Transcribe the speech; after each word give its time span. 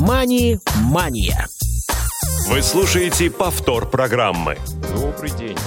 «Мани-мания». 0.00 1.46
Вы 2.48 2.62
слушаете 2.62 3.30
повтор 3.30 3.86
программы. 3.86 4.56
Добрый 4.94 5.30
день, 5.30 5.58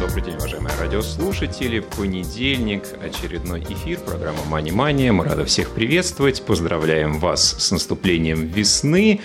Добрый 0.00 0.22
день, 0.22 0.36
уважаемые 0.36 0.74
радиослушатели. 0.80 1.80
Понедельник, 1.80 2.84
очередной 3.04 3.60
эфир 3.60 3.98
программы 3.98 4.38
Мани 4.48 4.70
Мания. 4.72 5.12
Мы 5.12 5.24
рады 5.24 5.44
всех 5.44 5.72
приветствовать. 5.72 6.42
Поздравляем 6.42 7.18
вас 7.18 7.56
с 7.58 7.70
наступлением 7.70 8.46
весны. 8.46 9.20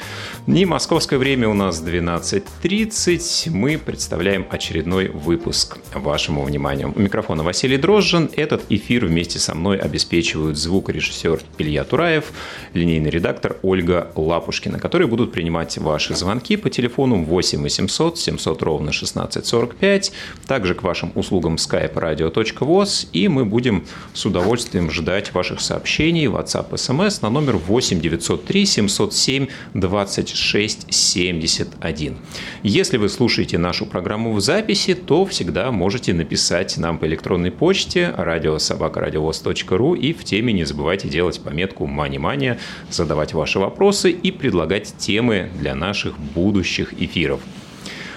И 0.47 0.65
московское 0.65 1.17
время 1.17 1.47
у 1.47 1.53
нас 1.53 1.81
12.30. 1.81 3.51
Мы 3.51 3.77
представляем 3.77 4.45
очередной 4.49 5.07
выпуск 5.07 5.77
вашему 5.93 6.43
вниманию. 6.43 6.91
У 6.93 6.99
микрофона 6.99 7.41
Василий 7.41 7.77
Дрожжин. 7.77 8.29
Этот 8.35 8.63
эфир 8.67 9.05
вместе 9.05 9.39
со 9.39 9.55
мной 9.55 9.77
обеспечивают 9.77 10.57
звукорежиссер 10.57 11.39
Илья 11.57 11.85
Тураев, 11.85 12.33
линейный 12.73 13.09
редактор 13.09 13.55
Ольга 13.61 14.11
Лапушкина, 14.15 14.77
которые 14.77 15.07
будут 15.07 15.31
принимать 15.31 15.77
ваши 15.77 16.15
звонки 16.15 16.57
по 16.57 16.69
телефону 16.69 17.23
8 17.23 17.61
800 17.61 18.19
700 18.19 18.61
ровно 18.61 18.89
1645. 18.89 20.11
Также 20.45 20.64
также 20.65 20.73
к 20.73 20.81
вашим 20.81 21.11
услугам 21.13 21.55
skype 21.57 21.93
radio.voz, 21.93 23.07
и 23.13 23.27
мы 23.27 23.45
будем 23.45 23.85
с 24.15 24.25
удовольствием 24.25 24.89
ждать 24.89 25.31
ваших 25.31 25.61
сообщений, 25.61 26.25
WhatsApp, 26.25 26.71
SMS 26.71 27.19
на 27.21 27.29
номер 27.29 27.57
8 27.57 28.01
903 28.01 28.65
707 28.65 29.47
26 29.75 30.91
71. 30.91 32.17
Если 32.63 32.97
вы 32.97 33.09
слушаете 33.09 33.59
нашу 33.59 33.85
программу 33.85 34.33
в 34.33 34.41
записи, 34.41 34.95
то 34.95 35.27
всегда 35.27 35.71
можете 35.71 36.15
написать 36.15 36.77
нам 36.77 36.97
по 36.97 37.05
электронной 37.05 37.51
почте 37.51 38.11
радиособакарадиовоз.ру 38.17 39.93
и 39.93 40.13
в 40.13 40.23
теме 40.23 40.51
не 40.51 40.63
забывайте 40.63 41.09
делать 41.09 41.39
пометку 41.41 41.85
«Мани-мания», 41.85 42.57
задавать 42.89 43.35
ваши 43.35 43.59
вопросы 43.59 44.09
и 44.09 44.31
предлагать 44.31 44.95
темы 44.97 45.51
для 45.59 45.75
наших 45.75 46.17
будущих 46.17 46.99
эфиров. 46.99 47.41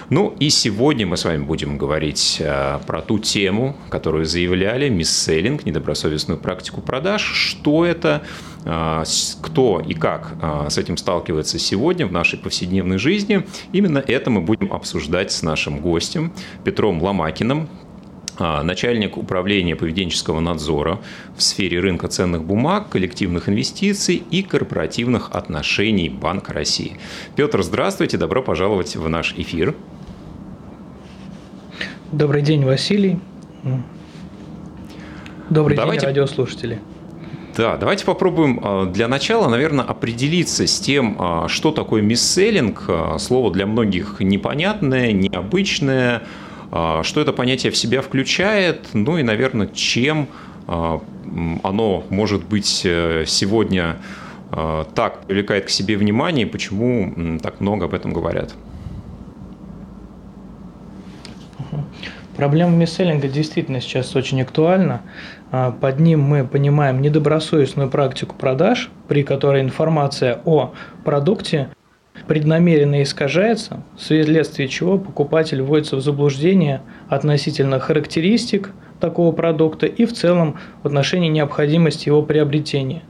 Ну 0.09 0.35
и 0.39 0.49
сегодня 0.49 1.05
мы 1.05 1.17
с 1.17 1.25
вами 1.25 1.43
будем 1.43 1.77
говорить 1.77 2.37
э, 2.39 2.79
про 2.87 3.01
ту 3.01 3.19
тему, 3.19 3.75
которую 3.89 4.25
заявляли, 4.25 4.89
мисселлинг, 4.89 5.67
недобросовестную 5.67 6.39
практику 6.39 6.81
продаж. 6.81 7.21
Что 7.21 7.85
это, 7.85 8.23
э, 8.65 9.03
кто 9.43 9.79
и 9.79 9.93
как 9.93 10.33
э, 10.41 10.67
с 10.69 10.79
этим 10.79 10.97
сталкивается 10.97 11.59
сегодня 11.59 12.07
в 12.07 12.11
нашей 12.11 12.39
повседневной 12.39 12.97
жизни. 12.97 13.45
Именно 13.71 13.99
это 13.99 14.31
мы 14.31 14.41
будем 14.41 14.73
обсуждать 14.73 15.31
с 15.31 15.43
нашим 15.43 15.79
гостем 15.79 16.33
Петром 16.63 17.01
Ломакиным, 17.01 17.69
начальник 18.39 19.17
управления 19.17 19.75
поведенческого 19.75 20.39
надзора 20.39 21.01
в 21.35 21.43
сфере 21.43 21.81
рынка 21.81 22.07
ценных 22.07 22.45
бумаг, 22.45 22.87
коллективных 22.87 23.49
инвестиций 23.49 24.23
и 24.31 24.43
корпоративных 24.43 25.31
отношений 25.31 26.07
Банка 26.07 26.53
России. 26.53 26.97
Петр, 27.35 27.61
здравствуйте, 27.63 28.15
добро 28.15 28.41
пожаловать 28.41 28.95
в 28.95 29.09
наш 29.09 29.33
эфир. 29.35 29.75
Добрый 32.11 32.41
день, 32.41 32.65
Василий. 32.65 33.19
Добрый 35.49 35.77
давайте, 35.77 36.01
день, 36.01 36.07
радиослушатели. 36.07 36.79
Да, 37.55 37.77
давайте 37.77 38.03
попробуем 38.03 38.59
а, 38.63 38.85
для 38.87 39.07
начала, 39.07 39.47
наверное, 39.47 39.85
определиться 39.85 40.65
с 40.65 40.79
тем, 40.79 41.17
а, 41.19 41.47
что 41.47 41.71
такое 41.71 42.01
мисселлинг. 42.01 42.85
А, 42.87 43.17
слово 43.19 43.51
для 43.51 43.67
многих 43.67 44.21
непонятное, 44.21 45.11
необычное. 45.11 46.23
Что 46.69 47.19
это 47.19 47.33
понятие 47.33 47.71
в 47.71 47.75
себя 47.75 48.03
включает, 48.03 48.89
ну 48.93 49.17
и, 49.17 49.23
наверное, 49.23 49.65
чем 49.73 50.27
оно, 50.67 52.03
может 52.11 52.45
быть, 52.45 52.83
э, 52.85 53.23
сегодня 53.25 53.97
так 54.51 55.25
привлекает 55.25 55.65
к 55.65 55.69
себе 55.69 55.97
внимание, 55.97 56.45
почему 56.45 57.39
так 57.41 57.59
много 57.59 57.85
об 57.85 57.95
этом 57.95 58.13
говорят. 58.13 58.53
Проблема 62.39 62.71
мисселлинга 62.71 63.27
действительно 63.27 63.81
сейчас 63.81 64.15
очень 64.15 64.41
актуальна. 64.41 65.01
А, 65.51 65.71
под 65.71 65.99
ним 65.99 66.21
мы 66.21 66.47
понимаем 66.47 67.01
недобросовестную 67.01 67.89
практику 67.89 68.33
продаж, 68.33 68.89
при 69.09 69.23
которой 69.23 69.61
информация 69.61 70.39
о 70.45 70.71
продукте 71.03 71.67
преднамеренно 72.27 73.03
искажается, 73.03 73.83
вследствие 73.97 74.69
чего 74.69 74.97
покупатель 74.97 75.61
вводится 75.61 75.97
в 75.97 76.01
заблуждение 76.01 76.81
относительно 77.09 77.77
характеристик 77.81 78.71
такого 79.01 79.33
продукта 79.33 79.87
и 79.87 80.05
в 80.05 80.13
целом 80.13 80.57
в 80.81 80.87
отношении 80.87 81.27
необходимости 81.27 82.07
его 82.07 82.21
приобретения. 82.21 83.01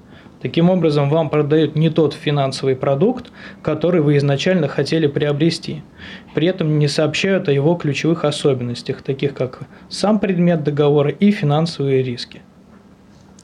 Таким 0.41 0.69
образом, 0.69 1.09
вам 1.09 1.29
продают 1.29 1.75
не 1.75 1.89
тот 1.89 2.13
финансовый 2.13 2.75
продукт, 2.75 3.31
который 3.61 4.01
вы 4.01 4.17
изначально 4.17 4.67
хотели 4.67 5.07
приобрести. 5.07 5.81
При 6.33 6.47
этом 6.47 6.79
не 6.79 6.87
сообщают 6.87 7.49
о 7.49 7.51
его 7.51 7.75
ключевых 7.75 8.23
особенностях, 8.23 9.01
таких 9.01 9.33
как 9.33 9.61
сам 9.89 10.19
предмет 10.19 10.63
договора 10.63 11.09
и 11.09 11.31
финансовые 11.31 12.03
риски. 12.03 12.41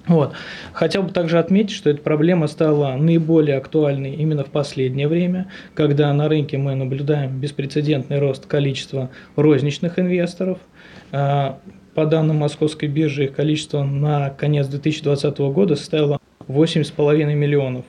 Вот. 0.07 0.33
Хотел 0.71 1.03
бы 1.03 1.11
также 1.11 1.39
отметить, 1.39 1.75
что 1.75 1.89
эта 1.89 2.01
проблема 2.01 2.47
стала 2.47 2.95
наиболее 2.95 3.57
актуальной 3.57 4.13
именно 4.13 4.43
в 4.43 4.51
последнее 4.51 5.07
время, 5.07 5.49
когда 5.73 6.13
на 6.13 6.29
рынке 6.29 6.57
мы 6.57 6.75
наблюдаем 6.75 7.39
беспрецедентный 7.39 8.19
рост 8.19 8.45
количества 8.45 9.09
розничных 9.35 9.97
инвесторов. 9.97 10.59
А, 11.11 11.59
по 11.95 12.05
данным 12.05 12.37
Московской 12.37 12.87
биржи, 12.87 13.27
количество 13.27 13.83
на 13.83 14.29
конец 14.29 14.67
2020 14.67 15.39
года 15.39 15.75
составило 15.75 16.19
8,5 16.47 17.33
миллионов. 17.33 17.85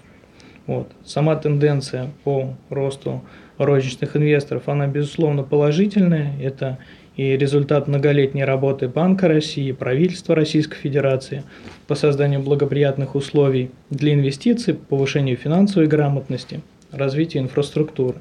Вот. 0.66 0.90
Сама 1.04 1.36
тенденция 1.36 2.10
по 2.24 2.54
росту 2.70 3.22
розничных 3.58 4.16
инвесторов, 4.16 4.68
она 4.68 4.86
безусловно 4.86 5.42
положительная. 5.42 6.32
Это 6.40 6.78
и 7.16 7.36
результат 7.36 7.88
многолетней 7.88 8.44
работы 8.44 8.88
Банка 8.88 9.26
России, 9.28 9.72
правительства 9.72 10.34
Российской 10.34 10.76
Федерации 10.76 11.44
по 11.86 11.94
созданию 11.94 12.40
благоприятных 12.40 13.14
условий 13.14 13.70
для 13.88 14.12
инвестиций, 14.12 14.74
повышению 14.74 15.36
финансовой 15.36 15.88
грамотности, 15.88 16.60
развитию 16.92 17.44
инфраструктуры. 17.44 18.18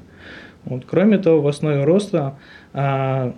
Вот. 0.64 0.84
Кроме 0.86 1.18
того, 1.18 1.42
в 1.42 1.46
основе 1.46 1.84
роста 1.84 2.38
а, 2.72 3.34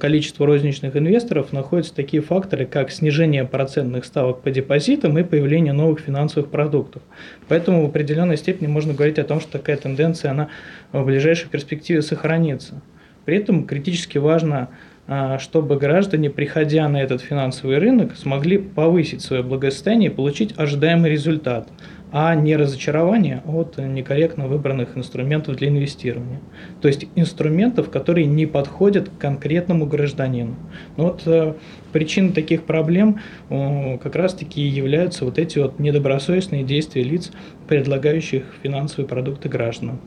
количества 0.00 0.44
розничных 0.44 0.96
инвесторов 0.96 1.52
находятся 1.52 1.94
такие 1.94 2.22
факторы, 2.22 2.66
как 2.66 2.90
снижение 2.90 3.44
процентных 3.44 4.04
ставок 4.04 4.42
по 4.42 4.50
депозитам 4.50 5.18
и 5.18 5.22
появление 5.22 5.72
новых 5.72 6.00
финансовых 6.00 6.50
продуктов. 6.50 7.02
Поэтому 7.48 7.82
в 7.82 7.88
определенной 7.88 8.36
степени 8.36 8.66
можно 8.66 8.92
говорить 8.92 9.18
о 9.18 9.24
том, 9.24 9.40
что 9.40 9.52
такая 9.52 9.78
тенденция 9.78 10.32
она 10.32 10.48
в 10.92 11.04
ближайшей 11.04 11.48
перспективе 11.48 12.02
сохранится. 12.02 12.82
При 13.24 13.38
этом 13.38 13.66
критически 13.66 14.18
важно 14.18 14.68
э, 14.68 14.95
чтобы 15.38 15.76
граждане, 15.76 16.30
приходя 16.30 16.88
на 16.88 17.00
этот 17.00 17.20
финансовый 17.20 17.78
рынок, 17.78 18.16
смогли 18.16 18.58
повысить 18.58 19.22
свое 19.22 19.42
благосостояние 19.42 20.10
и 20.10 20.14
получить 20.14 20.54
ожидаемый 20.56 21.10
результат– 21.10 21.68
а 22.12 22.34
не 22.34 22.56
разочарование 22.56 23.42
от 23.46 23.78
некорректно 23.78 24.46
выбранных 24.46 24.96
инструментов 24.96 25.56
для 25.56 25.68
инвестирования. 25.68 26.40
То 26.80 26.88
есть 26.88 27.06
инструментов, 27.14 27.90
которые 27.90 28.26
не 28.26 28.46
подходят 28.46 29.08
к 29.08 29.18
конкретному 29.18 29.86
гражданину. 29.86 30.56
Но 30.96 31.04
вот 31.04 31.22
э, 31.26 31.54
причиной 31.92 32.32
таких 32.32 32.62
проблем 32.62 33.20
э, 33.50 33.98
как 33.98 34.14
раз-таки 34.14 34.62
являются 34.62 35.24
вот 35.24 35.38
эти 35.38 35.58
вот 35.58 35.78
недобросовестные 35.78 36.62
действия 36.62 37.02
лиц, 37.02 37.32
предлагающих 37.68 38.44
финансовые 38.62 39.08
продукты 39.08 39.48
гражданам. 39.48 40.00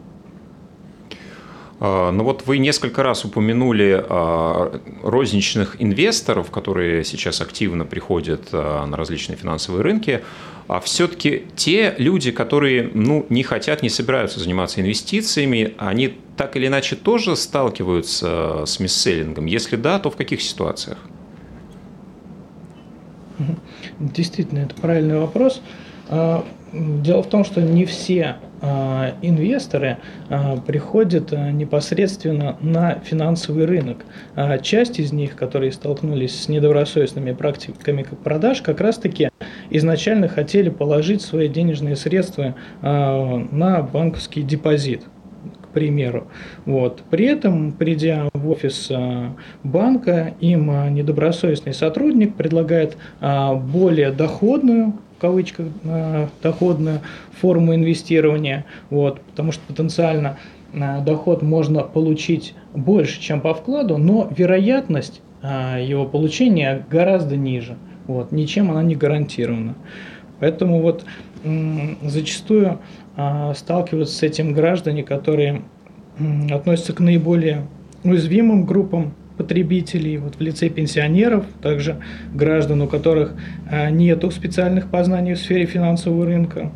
А, 1.79 2.11
ну 2.11 2.23
вот 2.23 2.45
вы 2.45 2.57
несколько 2.57 3.03
раз 3.03 3.25
упомянули 3.25 4.03
а, 4.07 4.79
розничных 5.03 5.81
инвесторов, 5.81 6.51
которые 6.51 7.03
сейчас 7.03 7.41
активно 7.41 7.85
приходят 7.85 8.49
а, 8.51 8.85
на 8.85 8.97
различные 8.97 9.37
финансовые 9.37 9.81
рынки. 9.81 10.21
А 10.67 10.79
все-таки 10.81 11.45
те 11.55 11.95
люди, 11.97 12.31
которые 12.31 12.91
ну, 12.93 13.25
не 13.29 13.41
хотят, 13.43 13.81
не 13.81 13.89
собираются 13.89 14.39
заниматься 14.39 14.81
инвестициями, 14.81 15.73
они 15.77 16.15
так 16.37 16.55
или 16.55 16.67
иначе 16.67 16.95
тоже 16.95 17.35
сталкиваются 17.35 18.65
с 18.65 18.79
мисселлингом? 18.79 19.45
Если 19.45 19.77
да, 19.77 19.97
то 19.99 20.11
в 20.11 20.15
каких 20.15 20.41
ситуациях? 20.41 20.99
Действительно, 23.99 24.59
это 24.59 24.75
правильный 24.75 25.17
вопрос. 25.17 25.61
Дело 26.71 27.23
в 27.23 27.27
том, 27.27 27.43
что 27.43 27.61
не 27.61 27.85
все 27.85 28.35
а, 28.61 29.13
инвесторы 29.21 29.97
а, 30.29 30.57
приходят 30.57 31.31
а, 31.33 31.51
непосредственно 31.51 32.57
на 32.61 32.99
финансовый 33.03 33.65
рынок. 33.65 34.05
Часть 34.61 34.99
из 34.99 35.11
них, 35.11 35.35
которые 35.35 35.71
столкнулись 35.71 36.43
с 36.43 36.49
недобросовестными 36.49 37.33
практиками 37.33 38.05
продаж, 38.23 38.61
как 38.61 38.81
раз-таки 38.81 39.29
изначально 39.69 40.27
хотели 40.27 40.69
положить 40.69 41.21
свои 41.21 41.47
денежные 41.47 41.95
средства 41.95 42.55
на 42.81 43.81
банковский 43.81 44.41
депозит 44.41 45.03
к 45.61 45.67
примеру. 45.69 46.27
Вот. 46.65 47.03
При 47.09 47.25
этом, 47.25 47.71
придя 47.71 48.27
в 48.33 48.49
офис 48.49 48.91
банка, 49.63 50.33
им 50.39 50.93
недобросовестный 50.93 51.73
сотрудник 51.73 52.35
предлагает 52.35 52.97
более 53.21 54.11
доходную 54.11 54.93
в 55.19 55.21
кавычках, 55.21 55.65
доходную 56.41 57.01
форму 57.41 57.75
инвестирования, 57.75 58.63
вот, 58.89 59.19
потому 59.19 59.51
что 59.51 59.61
потенциально 59.67 60.37
доход 60.73 61.41
можно 61.41 61.83
получить 61.83 62.55
больше, 62.73 63.19
чем 63.19 63.41
по 63.41 63.53
вкладу, 63.53 63.97
но 63.97 64.31
вероятность 64.33 65.21
его 65.43 66.05
получения 66.05 66.85
гораздо 66.89 67.35
ниже. 67.35 67.75
Вот, 68.07 68.31
ничем 68.31 68.71
она 68.71 68.81
не 68.81 68.95
гарантирована. 68.95 69.75
Поэтому 70.39 70.81
вот 70.81 71.03
зачастую 72.01 72.79
сталкиваются 73.55 74.15
с 74.15 74.23
этим 74.23 74.53
граждане, 74.53 75.03
которые 75.03 75.63
относятся 76.49 76.93
к 76.93 77.01
наиболее 77.01 77.67
уязвимым 78.05 78.65
группам 78.65 79.15
потребителей, 79.39 80.17
вот 80.17 80.35
в 80.35 80.41
лице 80.41 80.67
пенсионеров, 80.67 81.45
также 81.61 81.95
граждан, 82.35 82.81
у 82.81 82.87
которых 82.87 83.33
а, 83.71 83.89
нет 83.89 84.25
специальных 84.33 84.89
познаний 84.91 85.33
в 85.33 85.39
сфере 85.39 85.65
финансового 85.65 86.25
рынка, 86.25 86.73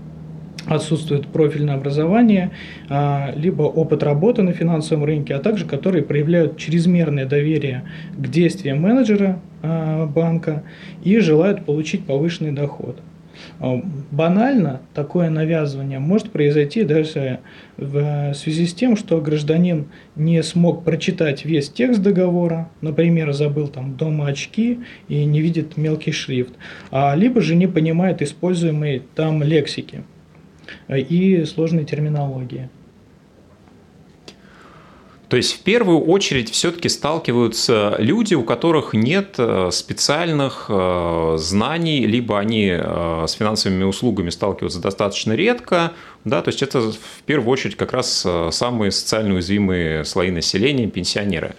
отсутствует 0.65 1.27
профильное 1.27 1.75
образование, 1.75 2.51
а, 2.89 3.33
либо 3.36 3.63
опыт 3.63 4.01
работы 4.01 4.44
на 4.44 4.54
финансовом 4.54 5.04
рынке, 5.04 5.36
а 5.36 5.39
также 5.39 5.65
которые 5.65 6.04
проявляют 6.04 6.57
чрезмерное 6.57 7.25
доверие 7.25 7.83
к 8.18 8.30
действиям 8.30 8.80
менеджера 8.81 9.42
а, 9.62 10.06
банка 10.06 10.63
и 11.04 11.19
желают 11.19 11.65
получить 11.65 12.06
повышенный 12.06 12.54
доход. 12.54 13.01
А, 13.59 13.81
банально 14.12 14.81
такое 14.94 15.30
навязывание 15.30 16.00
может 16.00 16.31
произойти 16.31 16.83
даже 16.83 17.39
в 17.77 18.33
связи 18.33 18.65
с 18.65 18.74
тем, 18.74 18.95
что 18.95 19.19
гражданин 19.21 19.88
не 20.15 20.41
смог 20.44 20.83
прочитать 20.83 21.45
весь 21.45 21.69
текст 21.69 22.01
договора, 22.01 22.69
например, 22.81 23.31
забыл 23.33 23.68
там 23.68 23.95
дома 23.95 24.27
очки 24.27 24.80
и 25.07 25.25
не 25.25 25.41
видит 25.41 25.77
мелкий 25.77 26.12
шрифт, 26.12 26.53
а 26.91 27.15
либо 27.15 27.41
же 27.41 27.56
не 27.56 27.68
понимает 27.68 28.21
используемой 28.21 29.01
там 29.15 29.44
лексики 29.44 30.03
и 30.89 31.44
сложной 31.45 31.86
терминологии. 31.86 32.69
То 35.33 35.38
есть 35.38 35.53
в 35.53 35.62
первую 35.62 36.00
очередь 36.00 36.51
все-таки 36.51 36.89
сталкиваются 36.89 37.95
люди, 37.97 38.35
у 38.35 38.44
которых 38.44 38.94
нет 38.94 39.33
э, 39.39 39.69
специальных 39.71 40.68
э, 40.69 41.38
знаний, 41.39 42.06
либо 42.06 42.38
они 42.38 42.69
э, 42.69 43.25
с 43.27 43.31
финансовыми 43.31 43.83
услугами 43.83 44.30
сталкиваются 44.30 44.80
достаточно 44.80 45.33
редко, 45.33 45.94
да, 46.24 46.44
то 46.44 46.50
есть 46.50 46.62
это 46.62 46.81
в 46.81 47.24
первую 47.25 47.50
очередь 47.50 47.75
как 47.77 47.94
раз 47.94 48.27
самые 48.51 48.91
социально 48.91 49.33
уязвимые 49.33 50.06
слои 50.06 50.30
населения, 50.30 50.85
пенсионеры. 50.85 51.56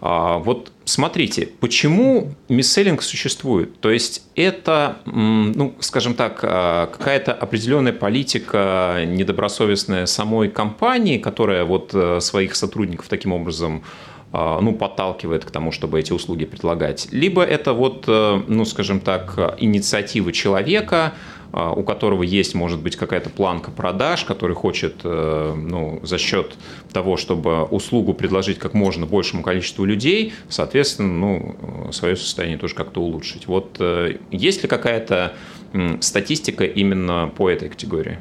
А, 0.00 0.38
вот 0.38 0.72
смотрите, 0.84 1.48
почему 1.60 2.34
мисселлинг 2.48 3.02
существует? 3.02 3.80
То 3.80 3.90
есть 3.90 4.22
это, 4.34 4.98
ну, 5.06 5.74
скажем 5.80 6.14
так, 6.14 6.40
а, 6.42 6.86
какая-то 6.86 7.32
определенная 7.32 7.92
политика 7.92 9.04
недобросовестная 9.06 10.06
самой 10.06 10.48
компании, 10.48 11.18
которая 11.18 11.64
вот 11.64 11.90
э, 11.94 12.20
своих 12.20 12.54
сотрудников 12.56 13.08
таким 13.08 13.32
образом 13.32 13.82
а, 14.32 14.60
ну, 14.60 14.72
подталкивает 14.74 15.44
к 15.44 15.50
тому, 15.50 15.70
чтобы 15.70 16.00
эти 16.00 16.12
услуги 16.12 16.44
предлагать. 16.44 17.08
Либо 17.12 17.42
это 17.42 17.72
вот, 17.72 18.04
э, 18.08 18.42
ну, 18.46 18.64
скажем 18.64 19.00
так, 19.00 19.56
инициатива 19.58 20.32
человека, 20.32 21.14
у 21.54 21.84
которого 21.84 22.22
есть, 22.22 22.54
может 22.54 22.82
быть, 22.82 22.96
какая-то 22.96 23.30
планка 23.30 23.70
продаж, 23.70 24.24
который 24.24 24.56
хочет 24.56 24.96
э, 25.04 25.54
ну, 25.56 26.00
за 26.02 26.18
счет 26.18 26.54
того, 26.92 27.16
чтобы 27.16 27.62
услугу 27.64 28.12
предложить 28.12 28.58
как 28.58 28.74
можно 28.74 29.06
большему 29.06 29.42
количеству 29.42 29.84
людей, 29.84 30.34
соответственно, 30.48 31.12
ну, 31.12 31.92
свое 31.92 32.16
состояние 32.16 32.58
тоже 32.58 32.74
как-то 32.74 33.00
улучшить. 33.00 33.46
Вот 33.46 33.76
э, 33.78 34.16
есть 34.32 34.62
ли 34.62 34.68
какая-то 34.68 35.34
статистика 36.00 36.64
именно 36.64 37.32
по 37.36 37.50
этой 37.50 37.68
категории? 37.68 38.18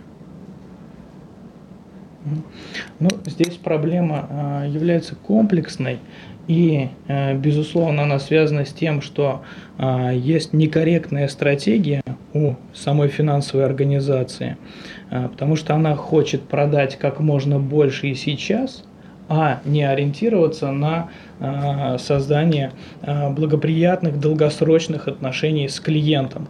Ну, 3.00 3.10
здесь 3.26 3.56
проблема 3.56 4.28
а, 4.30 4.66
является 4.66 5.16
комплексной. 5.16 6.00
И, 6.48 6.90
э, 7.08 7.36
безусловно, 7.36 8.04
она 8.04 8.20
связана 8.20 8.66
с 8.66 8.74
тем, 8.74 9.02
что 9.02 9.44
а, 9.78 10.12
есть 10.12 10.52
некорректная 10.54 11.28
стратегия 11.30 12.04
у 12.34 12.56
самой 12.74 13.08
финансовой 13.08 13.66
организации, 13.66 14.58
а, 15.10 15.30
потому 15.30 15.56
что 15.56 15.74
она 15.74 15.96
хочет 15.96 16.42
продать 16.44 16.98
как 16.98 17.20
можно 17.20 17.60
больше 17.60 18.08
и 18.10 18.16
сейчас, 18.16 18.84
а 19.30 19.62
не 19.64 19.84
ориентироваться 19.84 20.70
на 20.72 21.10
создание 21.98 22.72
благоприятных 23.02 24.20
долгосрочных 24.20 25.08
отношений 25.08 25.70
с 25.70 25.80
клиентом. 25.80 26.50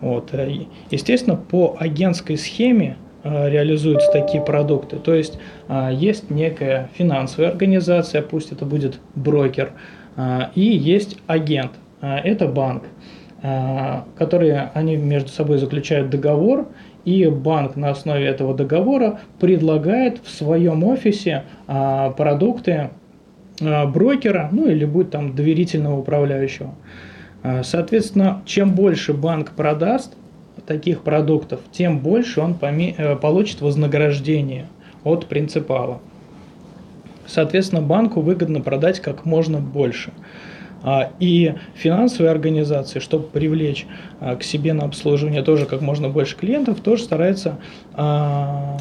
Вот. 0.00 0.32
Э, 0.32 0.48
естественно, 0.90 1.36
по 1.36 1.76
агентской 1.78 2.38
схеме 2.38 2.96
Э, 2.96 3.01
реализуются 3.24 4.10
такие 4.12 4.42
продукты. 4.42 4.96
То 4.96 5.14
есть 5.14 5.38
э, 5.68 5.90
есть 5.92 6.30
некая 6.30 6.88
финансовая 6.94 7.50
организация, 7.50 8.22
пусть 8.22 8.52
это 8.52 8.64
будет 8.64 8.98
брокер, 9.14 9.72
э, 10.16 10.46
и 10.54 10.62
есть 10.62 11.18
агент, 11.26 11.72
это 12.00 12.48
банк, 12.48 12.82
которые 14.18 14.72
они 14.74 14.96
между 14.96 15.28
собой 15.28 15.58
заключают 15.58 16.10
договор, 16.10 16.66
и 17.04 17.26
банк 17.26 17.76
на 17.76 17.90
основе 17.90 18.26
этого 18.26 18.54
договора 18.54 19.20
предлагает 19.38 20.18
в 20.24 20.28
своем 20.28 20.82
офисе 20.82 21.44
продукты 21.66 22.90
брокера, 23.60 24.48
ну 24.50 24.66
или 24.66 24.84
будь 24.84 25.10
там 25.10 25.36
доверительного 25.36 26.00
управляющего. 26.00 26.74
Соответственно, 27.62 28.42
чем 28.46 28.74
больше 28.74 29.14
банк 29.14 29.52
продаст, 29.52 30.16
таких 30.66 31.02
продуктов, 31.02 31.60
тем 31.72 31.98
больше 32.00 32.40
он 32.40 32.56
э, 32.60 33.16
получит 33.16 33.60
вознаграждение 33.60 34.68
от 35.04 35.26
принципала. 35.26 36.00
Соответственно, 37.26 37.82
банку 37.82 38.20
выгодно 38.20 38.60
продать 38.60 39.00
как 39.00 39.24
можно 39.24 39.58
больше. 39.58 40.12
А, 40.82 41.12
и 41.20 41.54
финансовые 41.74 42.30
организации, 42.30 42.98
чтобы 42.98 43.24
привлечь 43.28 43.86
а, 44.20 44.36
к 44.36 44.42
себе 44.42 44.72
на 44.72 44.84
обслуживание 44.84 45.42
тоже 45.42 45.66
как 45.66 45.80
можно 45.80 46.08
больше 46.08 46.36
клиентов, 46.36 46.80
тоже 46.80 47.04
стараются 47.04 47.58
а, 47.94 48.76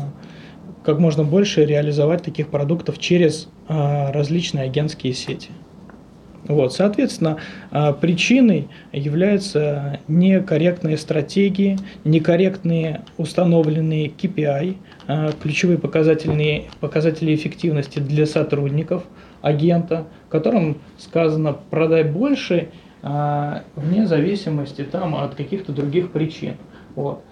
как 0.84 0.98
можно 0.98 1.24
больше 1.24 1.64
реализовать 1.64 2.24
таких 2.24 2.48
продуктов 2.48 2.98
через 2.98 3.48
различные 3.68 4.66
агентские 4.66 5.14
сети. 5.14 5.52
Вот, 6.48 6.74
соответственно, 6.74 7.38
а, 7.70 7.94
причиной 7.94 8.68
являются 8.92 10.00
некорректные 10.08 10.98
стратегии, 10.98 11.78
некорректные 12.04 13.02
установленные 13.18 14.08
KPI, 14.08 14.78
а, 15.08 15.32
ключевые 15.42 15.78
показательные, 15.78 16.66
показатели 16.80 17.36
эффективности 17.36 18.00
для 18.00 18.26
сотрудников 18.26 19.04
агента, 19.42 20.08
которым 20.30 20.78
сказано 20.98 21.54
«продай 21.54 22.04
больше», 22.04 22.70
а, 23.04 23.64
вне 23.76 24.06
зависимости 24.08 24.84
там, 24.84 25.16
от 25.16 25.36
каких-то 25.36 25.72
других 25.72 26.12
причин. 26.12 26.56
Вот. 26.96 27.24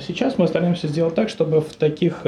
Сейчас 0.00 0.38
мы 0.38 0.48
стараемся 0.48 0.88
сделать 0.88 1.14
так, 1.14 1.28
чтобы 1.28 1.60
в 1.60 1.74
таких 1.74 2.24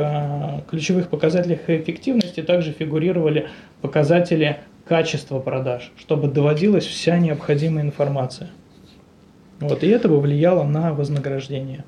ключевых 0.68 1.08
показателях 1.08 1.61
эффективности 1.66 2.42
также 2.42 2.73
фигурировали 2.73 3.49
показатели 3.80 4.58
качество 4.88 5.38
продаж, 5.38 5.92
чтобы 5.99 6.28
доводилась 6.28 6.87
вся 6.87 7.18
необходимая 7.18 7.85
информация. 7.85 8.50
Вот, 9.61 9.83
и 9.83 9.88
это 9.88 10.09
бы 10.09 10.21
влияло 10.21 10.64
на 10.64 10.95
вознаграждение. 10.95 11.85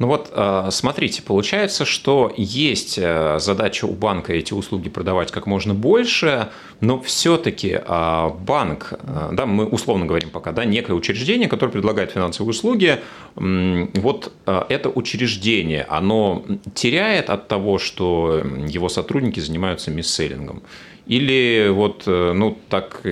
Ну 0.00 0.08
вот, 0.08 0.32
э, 0.32 0.68
смотрите, 0.72 1.22
получается, 1.22 1.84
что 1.84 2.32
есть 2.36 2.98
э, 3.00 3.38
задача 3.38 3.84
у 3.84 3.92
банка 3.92 4.32
эти 4.32 4.52
услуги 4.52 4.88
продавать 4.88 5.30
как 5.30 5.46
можно 5.46 5.72
больше, 5.72 6.48
но 6.80 7.00
все-таки 7.00 7.78
э, 7.80 8.30
банк, 8.40 8.94
да, 9.32 9.46
мы 9.46 9.66
условно 9.66 10.06
говорим 10.06 10.30
пока, 10.30 10.50
да, 10.50 10.64
некое 10.64 10.94
учреждение, 10.94 11.48
которое 11.48 11.70
предлагает 11.70 12.10
финансовые 12.10 12.50
услуги, 12.50 12.98
вот 13.36 14.32
это 14.46 14.88
учреждение, 14.88 15.84
оно 15.88 16.44
теряет 16.74 17.30
от 17.30 17.48
того, 17.48 17.78
что 17.78 18.42
его 18.66 18.88
сотрудники 18.88 19.40
занимаются 19.40 19.90
мисселлингом. 19.90 20.62
Или 21.06 21.68
вот, 21.70 22.04
ну, 22.06 22.58
так, 22.68 23.02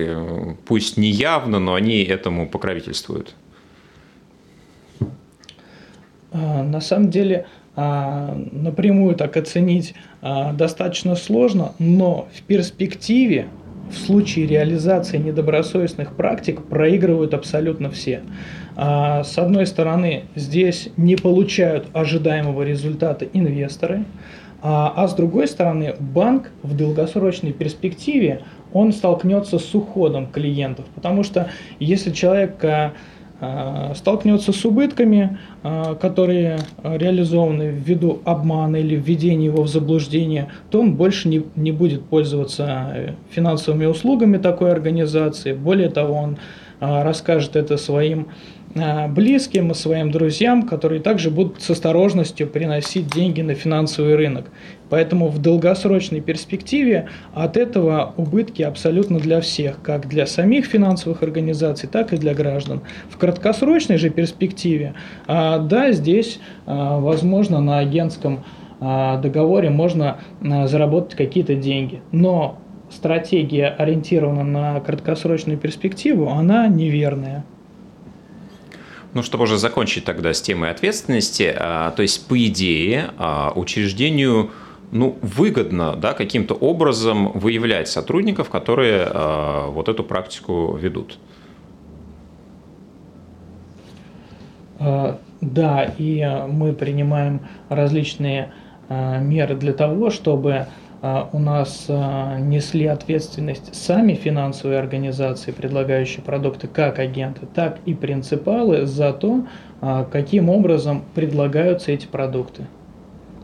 пусть 0.65 0.97
не 0.97 1.09
явно, 1.09 1.59
но 1.59 1.75
они 1.75 2.03
этому 2.03 2.49
покровительствуют? 2.49 3.35
А, 6.33 6.63
на 6.63 6.81
самом 6.81 7.09
деле, 7.09 7.45
а, 7.75 8.35
напрямую 8.51 9.15
так 9.15 9.37
оценить 9.37 9.93
а, 10.21 10.51
достаточно 10.53 11.15
сложно, 11.15 11.73
но 11.79 12.27
в 12.33 12.41
перспективе, 12.43 13.47
в 13.89 13.95
случае 13.95 14.47
реализации 14.47 15.17
недобросовестных 15.17 16.15
практик, 16.15 16.63
проигрывают 16.63 17.33
абсолютно 17.33 17.91
все. 17.91 18.21
С 18.75 19.37
одной 19.37 19.67
стороны, 19.67 20.23
здесь 20.33 20.89
не 20.97 21.15
получают 21.15 21.85
ожидаемого 21.93 22.63
результата 22.63 23.23
инвесторы, 23.31 24.05
а, 24.65 25.07
с 25.07 25.13
другой 25.13 25.47
стороны, 25.47 25.93
банк 25.99 26.49
в 26.63 26.75
долгосрочной 26.75 27.51
перспективе 27.51 28.43
он 28.71 28.93
столкнется 28.93 29.59
с 29.59 29.75
уходом 29.75 30.25
клиентов, 30.25 30.85
потому 30.95 31.23
что 31.23 31.49
если 31.79 32.11
человек 32.11 32.63
столкнется 33.95 34.51
с 34.51 34.65
убытками, 34.65 35.37
которые 35.99 36.59
реализованы 36.83 37.69
ввиду 37.69 38.19
обмана 38.25 38.77
или 38.77 38.95
введения 38.95 39.45
его 39.45 39.63
в 39.63 39.67
заблуждение, 39.67 40.49
то 40.69 40.81
он 40.81 40.95
больше 40.95 41.29
не, 41.29 41.43
не 41.55 41.71
будет 41.71 42.03
пользоваться 42.03 43.15
финансовыми 43.29 43.85
услугами 43.85 44.37
такой 44.37 44.71
организации. 44.71 45.53
Более 45.53 45.89
того, 45.89 46.15
он 46.15 46.37
расскажет 46.79 47.55
это 47.55 47.77
своим 47.77 48.27
Э, 48.75 49.07
близким 49.07 49.69
и 49.69 49.73
своим 49.75 50.09
друзьям, 50.09 50.63
которые 50.63 50.99
также 50.99 51.29
будут 51.29 51.61
с 51.61 51.69
осторожностью 51.69 52.47
приносить 52.47 53.07
деньги 53.07 53.41
на 53.41 53.53
финансовый 53.53 54.15
рынок. 54.15 54.45
Поэтому 54.89 55.27
в 55.27 55.39
долгосрочной 55.39 56.21
перспективе 56.21 57.07
от 57.35 57.55
этого 57.55 58.15
убытки 58.17 58.63
абсолютно 58.63 59.19
для 59.19 59.41
всех, 59.41 59.79
как 59.83 60.07
для 60.07 60.25
самих 60.25 60.65
финансовых 60.65 61.21
организаций, 61.21 61.87
так 61.87 62.13
и 62.13 62.17
для 62.17 62.33
граждан. 62.33 62.81
В 63.09 63.17
краткосрочной 63.17 63.97
же 63.97 64.09
перспективе, 64.09 64.95
э, 65.27 65.59
да, 65.59 65.91
здесь, 65.91 66.39
возможно, 66.65 67.61
на 67.61 67.79
агентском 67.79 68.43
договоре 68.79 69.69
можно 69.69 70.19
заработать 70.41 71.15
какие-то 71.15 71.55
деньги. 71.55 72.01
Но 72.11 72.57
стратегия, 72.93 73.67
ориентирована 73.67 74.43
на 74.43 74.79
краткосрочную 74.79 75.57
перспективу, 75.57 76.29
она 76.29 76.67
неверная. 76.67 77.43
Ну, 79.13 79.21
чтобы 79.21 79.43
уже 79.43 79.57
закончить 79.57 80.05
тогда 80.05 80.33
с 80.33 80.41
темой 80.41 80.71
ответственности, 80.71 81.53
а, 81.55 81.91
то 81.91 82.01
есть, 82.01 82.27
по 82.27 82.37
идее, 82.47 83.11
а, 83.17 83.53
учреждению 83.55 84.51
ну, 84.91 85.17
выгодно 85.21 85.95
да, 85.95 86.13
каким-то 86.13 86.55
образом 86.55 87.31
выявлять 87.31 87.87
сотрудников, 87.87 88.49
которые 88.49 89.07
а, 89.07 89.67
вот 89.67 89.87
эту 89.87 90.03
практику 90.03 90.77
ведут. 90.79 91.19
Да, 94.79 95.93
и 95.97 96.25
мы 96.49 96.73
принимаем 96.73 97.41
различные 97.69 98.51
меры 98.89 99.55
для 99.55 99.71
того, 99.71 100.09
чтобы 100.09 100.67
у 101.33 101.39
нас 101.39 101.87
а, 101.89 102.39
несли 102.39 102.85
ответственность 102.85 103.75
сами 103.75 104.13
финансовые 104.13 104.79
организации, 104.79 105.51
предлагающие 105.51 106.23
продукты 106.23 106.67
как 106.67 106.97
агенты, 106.97 107.45
так 107.53 107.79
и 107.85 107.93
принципалы 107.93 108.85
за 108.85 109.11
то, 109.11 109.45
а, 109.81 110.05
каким 110.05 110.49
образом 110.49 111.03
предлагаются 111.13 111.91
эти 111.91 112.07
продукты. 112.07 112.67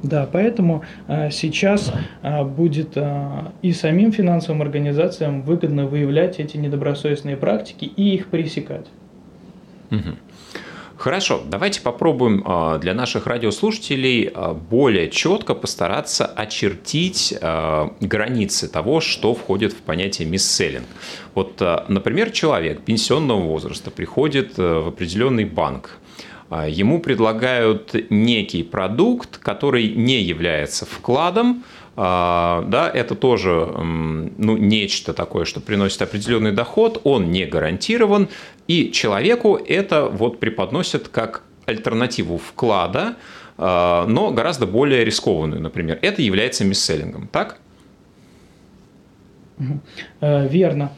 Да, 0.02 0.26
поэтому 0.32 0.84
сейчас 1.30 1.92
будет 2.56 2.98
и 3.62 3.74
самим 3.74 4.14
финансовым 4.14 4.62
организациям 4.62 5.42
выгодно 5.42 5.88
выявлять 5.88 6.40
эти 6.40 6.56
недобросовестные 6.56 7.36
практики 7.36 7.84
и 7.84 8.16
их 8.16 8.28
пресекать. 8.28 8.86
Угу. 9.92 10.16
Хорошо, 11.00 11.42
давайте 11.46 11.80
попробуем 11.80 12.44
а, 12.46 12.78
для 12.78 12.94
наших 12.94 13.26
радиослушателей 13.26 14.30
а, 14.34 14.54
более 14.54 15.10
четко 15.10 15.56
постараться 15.56 16.26
очертить 16.26 17.34
а, 17.42 17.96
границы 18.02 18.68
того, 18.68 19.00
что 19.00 19.34
входит 19.34 19.72
в 19.72 19.78
понятие 19.78 20.28
мисселлинг. 20.28 20.86
Вот, 21.36 21.62
например, 21.88 22.32
человек 22.32 22.82
пенсионного 22.82 23.40
возраста 23.40 23.92
приходит 23.92 24.58
в 24.58 24.90
определенный 24.90 25.46
банк, 25.46 26.00
ему 26.52 27.00
предлагают 27.00 27.96
некий 28.10 28.64
продукт, 28.64 29.38
который 29.38 29.88
не 29.94 30.22
является 30.22 30.86
вкладом, 30.86 31.64
да, 32.00 32.92
это 32.94 33.14
тоже 33.16 33.52
ну, 33.76 34.56
нечто 34.56 35.14
такое, 35.14 35.44
что 35.44 35.60
приносит 35.60 36.02
определенный 36.02 36.54
доход, 36.54 37.02
он 37.04 37.30
не 37.30 37.46
гарантирован, 37.46 38.30
и 38.68 38.92
человеку 38.92 39.56
это 39.58 40.06
вот 40.06 40.40
преподносят 40.40 41.10
как 41.10 41.44
альтернативу 41.66 42.38
вклада, 42.38 43.16
а, 43.58 44.06
но 44.08 44.32
гораздо 44.32 44.66
более 44.66 45.04
рискованную, 45.04 45.62
например. 45.62 46.00
Это 46.02 46.22
является 46.22 46.64
мисселлингом, 46.64 47.28
так? 47.28 47.58
Э, 50.22 50.48
верно. 50.48 50.92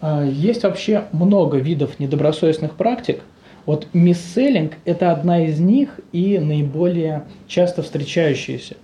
А, 0.00 0.24
есть 0.24 0.62
вообще 0.62 1.04
много 1.12 1.58
видов 1.58 1.98
недобросовестных 1.98 2.74
практик. 2.74 3.22
Вот 3.64 3.88
мисселлинг– 3.94 4.74
это 4.84 5.10
одна 5.10 5.46
из 5.46 5.58
них 5.58 5.98
и 6.12 6.38
наиболее 6.38 7.24
часто 7.48 7.82
встречающаяся. 7.82 8.76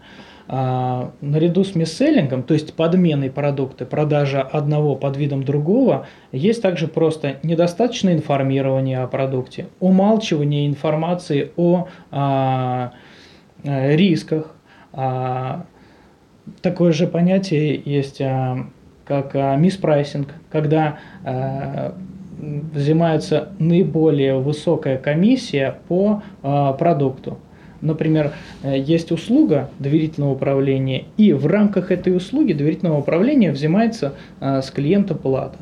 А, 0.52 1.12
наряду 1.20 1.62
с 1.62 1.76
мисселлингом, 1.76 2.42
то 2.42 2.54
есть 2.54 2.74
подменой 2.74 3.30
продукта, 3.30 3.86
продажа 3.86 4.42
одного 4.42 4.96
под 4.96 5.16
видом 5.16 5.44
другого, 5.44 6.08
есть 6.32 6.60
также 6.60 6.88
просто 6.88 7.36
недостаточное 7.44 8.14
информирование 8.14 8.98
о 8.98 9.06
продукте, 9.06 9.68
умалчивание 9.78 10.66
информации 10.66 11.52
о 11.56 11.86
а, 12.10 12.90
а, 13.64 13.94
рисках. 13.94 14.56
Такое 16.62 16.90
же 16.90 17.06
понятие 17.06 17.80
есть, 17.84 18.18
как 19.04 19.30
а, 19.36 19.54
миспрайсинг, 19.54 20.34
когда 20.50 20.98
взимается 22.40 23.50
наиболее 23.60 24.40
высокая 24.40 24.98
комиссия 24.98 25.78
по 25.86 26.24
продукту. 26.42 27.38
Например, 27.80 28.32
э, 28.62 28.78
есть 28.78 29.10
услуга 29.12 29.70
доверительного 29.78 30.32
управления, 30.32 31.04
и 31.16 31.32
в 31.32 31.46
рамках 31.46 31.90
этой 31.90 32.14
услуги 32.14 32.52
доверительного 32.52 32.98
управления 32.98 33.52
взимается 33.52 34.14
э, 34.40 34.60
с 34.62 34.70
клиента 34.70 35.14
плата. 35.14 35.58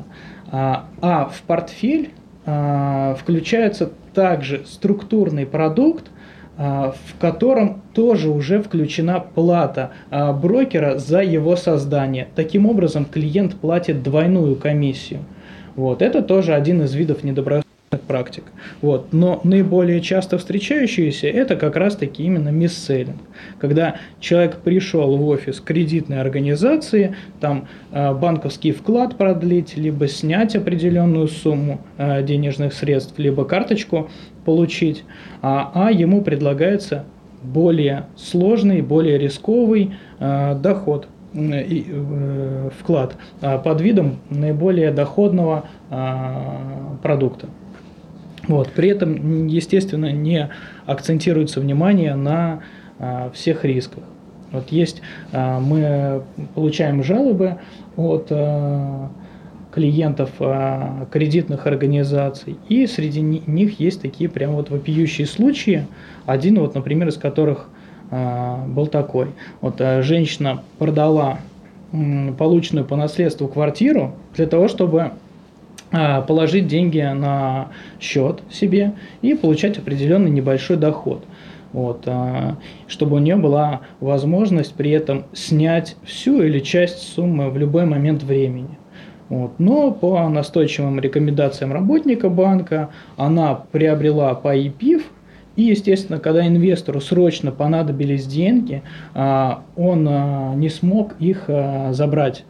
А, 0.51 0.85
а 1.01 1.25
в 1.25 1.41
портфель 1.43 2.09
а, 2.45 3.15
включается 3.15 3.91
также 4.13 4.63
структурный 4.65 5.45
продукт, 5.45 6.05
а, 6.57 6.93
в 7.05 7.19
котором 7.19 7.81
тоже 7.93 8.29
уже 8.29 8.61
включена 8.61 9.19
плата 9.19 9.91
брокера 10.09 10.97
за 10.97 11.21
его 11.21 11.55
создание. 11.55 12.27
Таким 12.35 12.65
образом, 12.65 13.05
клиент 13.05 13.55
платит 13.55 14.03
двойную 14.03 14.55
комиссию. 14.55 15.19
Вот. 15.75 16.01
Это 16.01 16.21
тоже 16.21 16.53
один 16.53 16.81
из 16.81 16.93
видов 16.93 17.23
недобросовестности 17.23 17.68
практик. 17.97 18.43
Вот. 18.81 19.13
Но 19.13 19.41
наиболее 19.43 20.01
часто 20.01 20.37
встречающиеся 20.37 21.27
это 21.27 21.55
как 21.55 21.75
раз-таки 21.75 22.23
именно 22.23 22.49
мисселлинг. 22.49 23.17
Когда 23.57 23.95
человек 24.19 24.57
пришел 24.57 25.17
в 25.17 25.27
офис 25.27 25.59
кредитной 25.59 26.21
организации, 26.21 27.15
там 27.39 27.67
э, 27.91 28.13
банковский 28.13 28.71
вклад 28.71 29.17
продлить, 29.17 29.75
либо 29.75 30.07
снять 30.07 30.55
определенную 30.55 31.27
сумму 31.27 31.81
э, 31.97 32.23
денежных 32.23 32.73
средств, 32.73 33.17
либо 33.17 33.45
карточку 33.45 34.09
получить, 34.45 35.03
а, 35.41 35.71
а 35.73 35.91
ему 35.91 36.21
предлагается 36.21 37.05
более 37.41 38.05
сложный, 38.15 38.81
более 38.81 39.17
рисковый 39.17 39.95
э, 40.19 40.55
доход 40.61 41.07
и, 41.33 41.85
э, 41.87 42.69
вклад 42.79 43.15
э, 43.41 43.57
под 43.59 43.81
видом 43.81 44.17
наиболее 44.29 44.91
доходного 44.91 45.65
э, 45.89 45.95
продукта. 47.01 47.47
Вот. 48.49 48.71
При 48.71 48.89
этом, 48.89 49.45
естественно, 49.47 50.11
не 50.11 50.49
акцентируется 50.87 51.61
внимание 51.61 52.15
на 52.15 52.63
а, 52.97 53.29
всех 53.33 53.63
рисках. 53.63 54.03
Вот 54.51 54.69
есть, 54.71 55.03
а, 55.31 55.59
мы 55.59 56.23
получаем 56.55 57.03
жалобы 57.03 57.59
от 57.95 58.27
а, 58.31 59.11
клиентов 59.71 60.31
а, 60.39 61.07
кредитных 61.11 61.67
организаций, 61.67 62.57
и 62.67 62.87
среди 62.87 63.21
них 63.21 63.79
есть 63.79 64.01
такие 64.01 64.31
прям 64.31 64.53
вот 64.53 64.71
вопиющие 64.71 65.27
случаи. 65.27 65.85
Один 66.25 66.59
вот, 66.59 66.73
например, 66.73 67.07
из 67.09 67.17
которых 67.17 67.69
а, 68.09 68.65
был 68.65 68.87
такой. 68.87 69.27
Вот 69.61 69.79
а, 69.79 70.01
женщина 70.01 70.63
продала 70.79 71.37
м, 71.93 72.35
полученную 72.35 72.83
по 72.83 72.95
наследству 72.95 73.47
квартиру 73.47 74.15
для 74.35 74.47
того, 74.47 74.67
чтобы 74.67 75.11
положить 75.91 76.67
деньги 76.67 77.01
на 77.01 77.69
счет 77.99 78.41
себе 78.51 78.93
и 79.21 79.33
получать 79.33 79.77
определенный 79.77 80.29
небольшой 80.29 80.77
доход. 80.77 81.25
Вот, 81.71 82.03
а, 82.07 82.57
чтобы 82.87 83.17
у 83.17 83.19
нее 83.19 83.35
была 83.35 83.81
возможность 83.99 84.73
при 84.73 84.91
этом 84.91 85.25
снять 85.33 85.95
всю 86.03 86.41
или 86.41 86.59
часть 86.59 86.99
суммы 86.99 87.49
в 87.49 87.57
любой 87.57 87.85
момент 87.85 88.23
времени. 88.23 88.77
Вот. 89.29 89.59
Но 89.59 89.91
по 89.91 90.27
настойчивым 90.27 90.99
рекомендациям 90.99 91.71
работника 91.71 92.29
банка 92.29 92.89
она 93.17 93.53
приобрела 93.53 94.33
по 94.33 94.55
ИПИФ, 94.55 95.03
и, 95.55 95.63
естественно, 95.63 96.19
когда 96.19 96.47
инвестору 96.47 97.01
срочно 97.01 97.51
понадобились 97.51 98.25
деньги, 98.25 98.81
а, 99.13 99.63
он 99.75 100.09
не 100.59 100.69
смог 100.69 101.13
их 101.19 101.49
забрать 101.91 102.45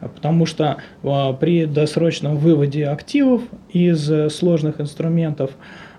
потому 0.00 0.46
что 0.46 0.78
а, 1.02 1.32
при 1.32 1.66
досрочном 1.66 2.36
выводе 2.36 2.86
активов 2.86 3.42
из 3.70 4.10
э, 4.10 4.30
сложных 4.30 4.80
инструментов 4.80 5.52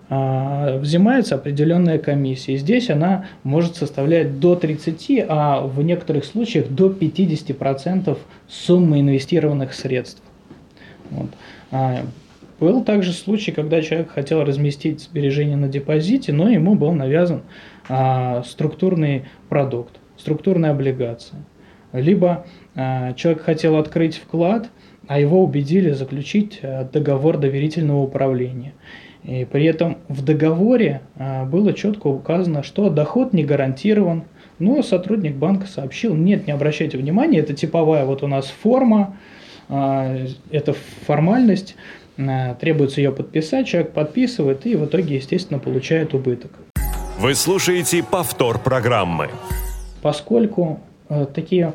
а, 0.09 0.77
взимается 0.77 1.35
определенная 1.35 1.97
комиссия. 1.97 2.57
здесь 2.57 2.89
она 2.89 3.25
может 3.43 3.75
составлять 3.75 4.39
до 4.39 4.55
30, 4.55 5.25
а 5.27 5.61
в 5.61 5.81
некоторых 5.81 6.25
случаях 6.25 6.69
до 6.69 6.89
50% 6.89 8.17
суммы 8.47 8.99
инвестированных 8.99 9.73
средств. 9.73 10.21
Вот. 11.09 11.29
А, 11.71 12.01
Был 12.59 12.83
также 12.83 13.11
случай, 13.11 13.51
когда 13.51 13.81
человек 13.81 14.11
хотел 14.11 14.43
разместить 14.43 15.01
сбережения 15.01 15.57
на 15.57 15.67
депозите, 15.67 16.31
но 16.31 16.49
ему 16.49 16.75
был 16.75 16.93
навязан 16.93 17.41
а, 17.89 18.43
структурный 18.43 19.25
продукт, 19.49 19.97
структурная 20.17 20.71
облигация. 20.71 21.39
Либо 21.93 22.45
а, 22.75 23.13
человек 23.13 23.43
хотел 23.43 23.77
открыть 23.77 24.17
вклад, 24.17 24.69
а 25.07 25.19
его 25.19 25.43
убедили 25.43 25.91
заключить 25.91 26.59
а, 26.61 26.83
договор 26.83 27.37
доверительного 27.37 28.01
управления. 28.01 28.73
И 29.23 29.45
при 29.45 29.65
этом 29.65 29.97
в 30.07 30.23
договоре 30.23 31.01
а, 31.15 31.45
было 31.45 31.73
четко 31.73 32.07
указано, 32.07 32.63
что 32.63 32.89
доход 32.89 33.33
не 33.33 33.43
гарантирован, 33.43 34.25
но 34.59 34.81
сотрудник 34.83 35.35
банка 35.35 35.67
сообщил, 35.67 36.15
нет, 36.15 36.47
не 36.47 36.53
обращайте 36.53 36.97
внимания, 36.97 37.39
это 37.39 37.53
типовая 37.53 38.05
вот 38.05 38.23
у 38.23 38.27
нас 38.27 38.45
форма, 38.47 39.17
это 39.67 40.75
формальность, 41.05 41.75
требуется 42.15 43.01
ее 43.01 43.11
подписать, 43.11 43.67
человек 43.67 43.91
подписывает 43.91 44.65
и 44.65 44.75
в 44.75 44.85
итоге, 44.85 45.15
естественно, 45.15 45.59
получает 45.59 46.13
убыток. 46.13 46.51
Вы 47.17 47.33
слушаете 47.33 48.03
повтор 48.03 48.59
программы. 48.59 49.29
Поскольку 50.01 50.79
э, 50.79 50.94
такие 51.33 51.73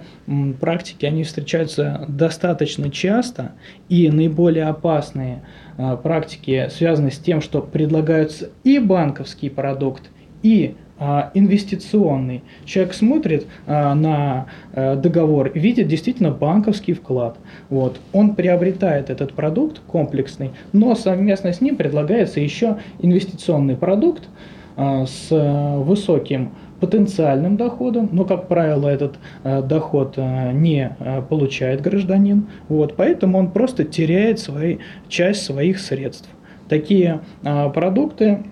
практики, 0.60 1.06
они 1.06 1.24
встречаются 1.24 2.04
достаточно 2.08 2.90
часто, 2.90 3.52
и 3.88 4.10
наиболее 4.10 4.64
опасные 4.64 5.42
э, 5.78 5.96
практики 6.02 6.68
связаны 6.70 7.10
с 7.10 7.18
тем, 7.18 7.40
что 7.40 7.62
предлагаются 7.62 8.50
и 8.64 8.78
банковский 8.78 9.50
продукт, 9.50 10.10
и 10.42 10.74
а, 11.02 11.30
инвестиционный. 11.32 12.42
Человек 12.66 12.92
смотрит 12.92 13.46
а, 13.66 13.94
на 13.94 14.48
а, 14.74 14.96
договор, 14.96 15.50
видит 15.54 15.88
действительно 15.88 16.30
банковский 16.30 16.92
вклад. 16.92 17.38
Вот. 17.70 17.98
Он 18.12 18.34
приобретает 18.34 19.08
этот 19.08 19.32
продукт 19.32 19.80
комплексный, 19.86 20.50
но 20.74 20.94
совместно 20.94 21.54
с 21.54 21.62
ним 21.62 21.76
предлагается 21.76 22.40
еще 22.40 22.76
инвестиционный 23.00 23.76
продукт 23.76 24.28
с 24.76 25.28
высоким 25.30 26.52
потенциальным 26.80 27.56
доходом, 27.56 28.08
но, 28.12 28.24
как 28.24 28.48
правило, 28.48 28.88
этот 28.88 29.18
доход 29.44 30.16
не 30.16 30.96
получает 31.28 31.82
гражданин. 31.82 32.48
Вот. 32.68 32.96
Поэтому 32.96 33.38
он 33.38 33.50
просто 33.50 33.84
теряет 33.84 34.40
свои, 34.40 34.78
часть 35.08 35.44
своих 35.44 35.78
средств. 35.78 36.28
Такие 36.68 37.20
продукты 37.42 38.44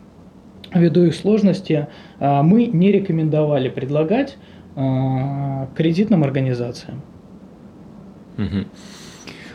ввиду 0.75 1.05
их 1.05 1.15
сложности, 1.15 1.89
мы 2.21 2.67
не 2.67 2.93
рекомендовали 2.93 3.69
предлагать 3.69 4.37
кредитным 4.75 6.23
организациям. 6.23 7.03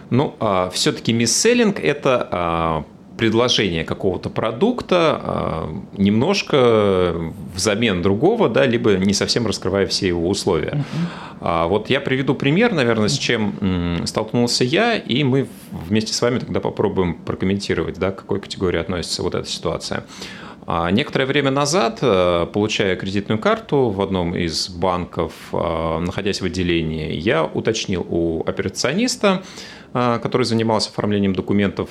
Ну, 0.10 0.36
а, 0.40 0.70
все-таки 0.70 1.12
мисселлинг– 1.12 1.80
это 1.84 2.28
а, 2.32 2.84
предложение 3.18 3.84
какого-то 3.84 4.30
продукта 4.30 5.20
а, 5.22 5.70
немножко 5.98 7.16
взамен 7.54 8.02
другого, 8.02 8.50
да, 8.50 8.66
либо 8.66 8.94
не 8.94 9.14
совсем 9.14 9.46
раскрывая 9.46 9.86
все 9.88 10.08
его 10.08 10.28
условия. 10.28 10.72
Uh-huh. 10.72 11.38
А, 11.42 11.68
вот 11.68 11.90
я 11.90 12.02
приведу 12.02 12.34
пример, 12.34 12.74
наверное, 12.74 13.10
с 13.10 13.18
чем 13.18 14.02
столкнулся 14.06 14.64
я, 14.64 14.96
и 14.96 15.24
мы 15.24 15.48
вместе 15.72 16.14
с 16.14 16.22
вами 16.22 16.40
тогда 16.40 16.60
попробуем 16.60 17.16
прокомментировать, 17.16 18.00
да, 18.00 18.12
к 18.12 18.18
какой 18.18 18.40
категории 18.40 18.80
относится 18.80 19.22
вот 19.22 19.36
эта 19.36 19.48
ситуация. 19.48 20.06
А 20.66 20.90
некоторое 20.92 21.26
время 21.26 21.52
назад, 21.52 22.00
получая 22.00 22.96
кредитную 22.96 23.38
карту 23.38 23.90
в 23.90 24.02
одном 24.02 24.34
из 24.34 24.70
банков, 24.70 25.34
находясь 25.52 26.40
в 26.40 26.46
отделении, 26.46 27.14
я 27.14 27.44
уточнил 27.44 28.08
у 28.10 28.44
операциониста, 28.46 29.44
который 29.94 30.44
занимался 30.44 30.90
оформлением 30.90 31.34
документов, 31.34 31.90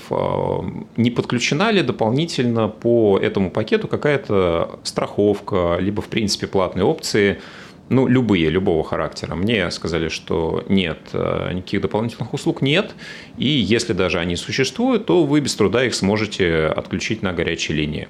не 0.96 1.10
подключена 1.10 1.70
ли 1.70 1.82
дополнительно 1.82 2.68
по 2.68 3.18
этому 3.18 3.50
пакету 3.50 3.88
какая-то 3.88 4.80
страховка, 4.82 5.78
либо, 5.78 6.02
в 6.02 6.08
принципе, 6.08 6.46
платные 6.46 6.84
опции, 6.84 7.40
ну, 7.88 8.06
любые, 8.06 8.48
любого 8.50 8.82
характера. 8.84 9.34
Мне 9.34 9.70
сказали, 9.70 10.08
что 10.08 10.64
нет, 10.68 10.98
никаких 11.12 11.80
дополнительных 11.82 12.34
услуг 12.34 12.62
нет, 12.62 12.94
и 13.36 13.46
если 13.46 13.92
даже 13.92 14.18
они 14.18 14.36
существуют, 14.36 15.06
то 15.06 15.24
вы 15.24 15.40
без 15.40 15.54
труда 15.54 15.84
их 15.84 15.94
сможете 15.94 16.66
отключить 16.66 17.22
на 17.22 17.32
горячей 17.32 17.74
линии. 17.74 18.08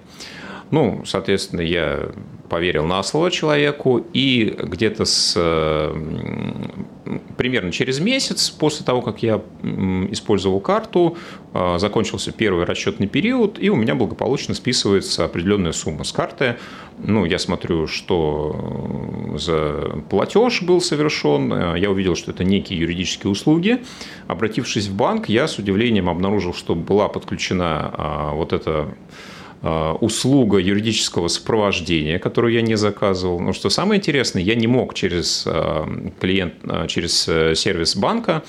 Ну, 0.70 1.02
соответственно, 1.04 1.60
я 1.60 2.08
поверил 2.52 2.84
на 2.84 3.02
слово 3.02 3.30
человеку, 3.30 4.04
и 4.12 4.54
где-то 4.58 5.06
с 5.06 5.34
примерно 7.38 7.72
через 7.72 7.98
месяц 7.98 8.50
после 8.50 8.84
того, 8.84 9.00
как 9.00 9.22
я 9.22 9.42
использовал 10.10 10.60
карту, 10.60 11.16
а, 11.54 11.78
закончился 11.78 12.30
первый 12.30 12.64
расчетный 12.64 13.06
период, 13.06 13.58
и 13.58 13.70
у 13.70 13.76
меня 13.76 13.94
благополучно 13.94 14.54
списывается 14.54 15.24
определенная 15.24 15.72
сумма 15.72 16.04
с 16.04 16.12
карты. 16.12 16.56
Ну, 16.98 17.24
я 17.24 17.38
смотрю, 17.38 17.86
что 17.86 19.34
за 19.36 20.02
платеж 20.10 20.62
был 20.62 20.80
совершен, 20.82 21.74
я 21.74 21.90
увидел, 21.90 22.16
что 22.16 22.32
это 22.32 22.44
некие 22.44 22.78
юридические 22.78 23.30
услуги. 23.30 23.82
Обратившись 24.26 24.88
в 24.88 24.94
банк, 24.94 25.28
я 25.28 25.48
с 25.48 25.58
удивлением 25.58 26.08
обнаружил, 26.10 26.52
что 26.52 26.74
была 26.74 27.08
подключена 27.08 27.90
а, 27.92 28.34
вот 28.34 28.52
эта 28.52 28.88
Э, 28.88 29.41
услуга 29.62 30.58
юридического 30.58 31.28
сопровождения, 31.28 32.18
которую 32.18 32.52
я 32.52 32.62
не 32.62 32.74
заказывал. 32.76 33.38
Но 33.38 33.52
что 33.52 33.70
самое 33.70 34.00
интересное, 34.00 34.42
я 34.42 34.56
не 34.56 34.66
мог 34.66 34.94
через 34.94 35.44
э, 35.46 36.10
клиент, 36.20 36.54
э, 36.64 36.86
через 36.88 37.22
сервис 37.22 37.94
банка 37.96 38.42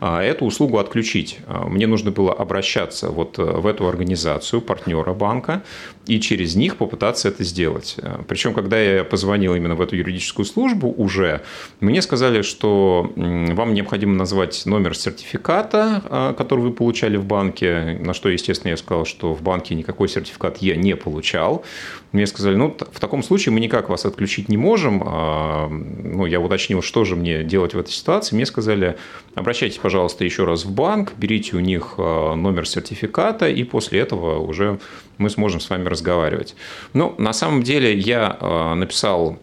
эту 0.00 0.44
услугу 0.44 0.78
отключить. 0.78 1.38
Мне 1.66 1.86
нужно 1.86 2.10
было 2.10 2.32
обращаться 2.32 3.10
вот 3.10 3.38
в 3.38 3.66
эту 3.66 3.88
организацию, 3.88 4.62
партнера 4.62 5.12
банка, 5.12 5.62
и 6.06 6.20
через 6.20 6.54
них 6.54 6.76
попытаться 6.76 7.28
это 7.28 7.44
сделать. 7.44 7.96
Причем, 8.28 8.54
когда 8.54 8.80
я 8.80 9.04
позвонил 9.04 9.54
именно 9.54 9.74
в 9.74 9.80
эту 9.80 9.96
юридическую 9.96 10.46
службу 10.46 10.94
уже, 10.96 11.42
мне 11.80 12.02
сказали, 12.02 12.42
что 12.42 13.12
вам 13.16 13.74
необходимо 13.74 14.14
назвать 14.14 14.62
номер 14.64 14.96
сертификата, 14.96 16.34
который 16.38 16.60
вы 16.60 16.72
получали 16.72 17.16
в 17.16 17.24
банке, 17.24 17.98
на 18.00 18.14
что, 18.14 18.28
естественно, 18.28 18.70
я 18.70 18.76
сказал, 18.76 19.04
что 19.04 19.34
в 19.34 19.42
банке 19.42 19.74
никакой 19.74 20.08
сертификат 20.08 20.59
я 20.62 20.76
не 20.76 20.96
получал. 20.96 21.64
Мне 22.12 22.26
сказали, 22.26 22.56
ну, 22.56 22.76
в 22.92 23.00
таком 23.00 23.22
случае 23.22 23.52
мы 23.52 23.60
никак 23.60 23.88
вас 23.88 24.04
отключить 24.04 24.48
не 24.48 24.56
можем. 24.56 25.02
А, 25.04 25.68
ну, 25.68 26.26
я 26.26 26.40
уточнил, 26.40 26.82
что 26.82 27.04
же 27.04 27.16
мне 27.16 27.44
делать 27.44 27.74
в 27.74 27.78
этой 27.78 27.92
ситуации. 27.92 28.34
Мне 28.34 28.46
сказали, 28.46 28.96
обращайтесь, 29.34 29.78
пожалуйста, 29.78 30.24
еще 30.24 30.44
раз 30.44 30.64
в 30.64 30.72
банк, 30.72 31.12
берите 31.16 31.56
у 31.56 31.60
них 31.60 31.94
а, 31.98 32.34
номер 32.34 32.66
сертификата, 32.66 33.48
и 33.48 33.62
после 33.64 34.00
этого 34.00 34.38
уже 34.38 34.78
мы 35.18 35.30
сможем 35.30 35.60
с 35.60 35.70
вами 35.70 35.88
разговаривать. 35.88 36.56
Ну, 36.94 37.14
на 37.18 37.32
самом 37.32 37.62
деле 37.62 37.96
я 37.96 38.36
а, 38.40 38.74
написал 38.74 39.38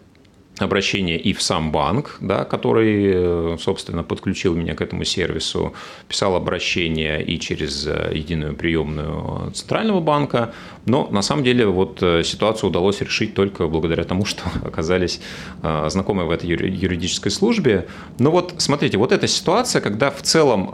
обращение 0.59 1.19
и 1.19 1.33
в 1.33 1.41
сам 1.41 1.71
банк, 1.71 2.17
да, 2.19 2.43
который, 2.43 3.11
э, 3.13 3.57
собственно, 3.59 4.03
подключил 4.03 4.55
меня 4.55 4.75
к 4.75 4.81
этому 4.81 5.03
сервису, 5.03 5.73
писал 6.07 6.35
обращение 6.35 7.23
и 7.23 7.39
через 7.39 7.85
э, 7.85 8.11
единую 8.13 8.55
приемную 8.55 9.51
Центрального 9.51 9.99
банка, 9.99 10.53
но 10.85 11.07
на 11.11 11.21
самом 11.21 11.43
деле 11.43 11.67
вот 11.67 12.01
э, 12.01 12.23
ситуацию 12.23 12.69
удалось 12.69 13.01
решить 13.01 13.33
только 13.35 13.67
благодаря 13.67 14.03
тому, 14.03 14.25
что 14.25 14.43
оказались 14.63 15.21
знакомы 15.61 16.25
в 16.25 16.31
этой 16.31 16.49
юридической 16.49 17.29
службе. 17.29 17.87
Но 18.19 18.31
вот 18.31 18.55
смотрите, 18.57 18.97
вот 18.97 19.11
эта 19.11 19.27
ситуация, 19.27 19.81
когда 19.81 20.09
в 20.11 20.21
целом 20.21 20.71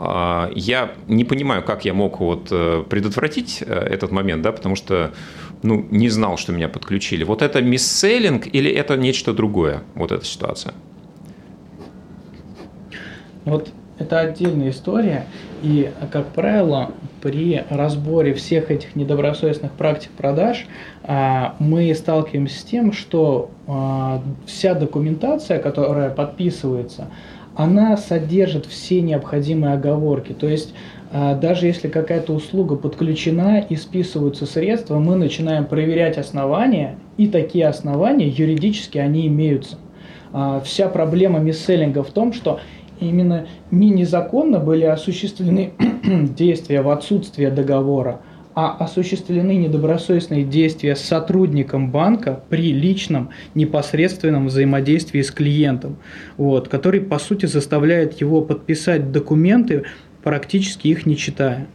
я 0.54 0.94
не 1.08 1.24
понимаю, 1.24 1.62
как 1.62 1.84
я 1.84 1.94
мог 1.94 2.20
вот 2.20 2.48
предотвратить 2.88 3.62
этот 3.62 4.10
момент, 4.12 4.42
да, 4.42 4.52
потому 4.52 4.76
что 4.76 5.12
ну, 5.64 5.86
не 5.90 6.10
знал, 6.10 6.36
что 6.36 6.52
меня 6.52 6.68
подключили. 6.68 7.24
Вот 7.24 7.40
это 7.40 7.62
мисселлинг 7.62 8.46
или 8.52 8.70
это 8.70 8.96
нечто 8.98 9.32
другое, 9.32 9.82
вот 9.94 10.12
эта 10.12 10.24
ситуация? 10.24 10.74
Вот 13.46 13.70
это 13.98 14.20
отдельная 14.20 14.70
история, 14.70 15.26
и, 15.62 15.90
как 16.12 16.28
правило, 16.32 16.92
при 17.22 17.64
разборе 17.70 18.34
всех 18.34 18.70
этих 18.70 18.94
недобросовестных 18.94 19.72
практик 19.72 20.10
продаж 20.10 20.66
а, 21.02 21.56
мы 21.58 21.94
сталкиваемся 21.94 22.58
с 22.60 22.64
тем, 22.64 22.92
что 22.92 23.50
а, 23.66 24.22
вся 24.46 24.74
документация, 24.74 25.58
которая 25.60 26.10
подписывается, 26.10 27.08
она 27.56 27.96
содержит 27.96 28.66
все 28.66 29.00
необходимые 29.00 29.74
оговорки. 29.74 30.32
То 30.32 30.48
есть 30.48 30.74
даже 31.14 31.66
если 31.66 31.86
какая-то 31.88 32.32
услуга 32.32 32.74
подключена 32.74 33.60
и 33.60 33.76
списываются 33.76 34.46
средства, 34.46 34.98
мы 34.98 35.14
начинаем 35.14 35.64
проверять 35.64 36.18
основания, 36.18 36.98
и 37.16 37.28
такие 37.28 37.68
основания 37.68 38.28
юридически 38.28 38.98
они 38.98 39.28
имеются. 39.28 39.78
А, 40.32 40.60
вся 40.60 40.88
проблема 40.88 41.38
мисселлинга 41.38 42.02
в 42.02 42.10
том, 42.10 42.32
что 42.32 42.58
именно 42.98 43.46
не 43.70 43.90
незаконно 43.90 44.58
были 44.58 44.84
осуществлены 44.84 45.72
действия 46.36 46.82
в 46.82 46.90
отсутствие 46.90 47.52
договора, 47.52 48.20
а 48.56 48.76
осуществлены 48.78 49.56
недобросовестные 49.56 50.42
действия 50.44 50.96
с 50.96 51.00
сотрудником 51.00 51.92
банка 51.92 52.40
при 52.48 52.72
личном 52.72 53.30
непосредственном 53.54 54.46
взаимодействии 54.46 55.22
с 55.22 55.30
клиентом, 55.30 55.98
вот, 56.36 56.68
который, 56.68 57.00
по 57.00 57.20
сути, 57.20 57.46
заставляет 57.46 58.20
его 58.20 58.42
подписать 58.42 59.12
документы, 59.12 59.84
практически 60.24 60.88
их 60.88 61.06
не 61.06 61.16
читая. 61.16 61.68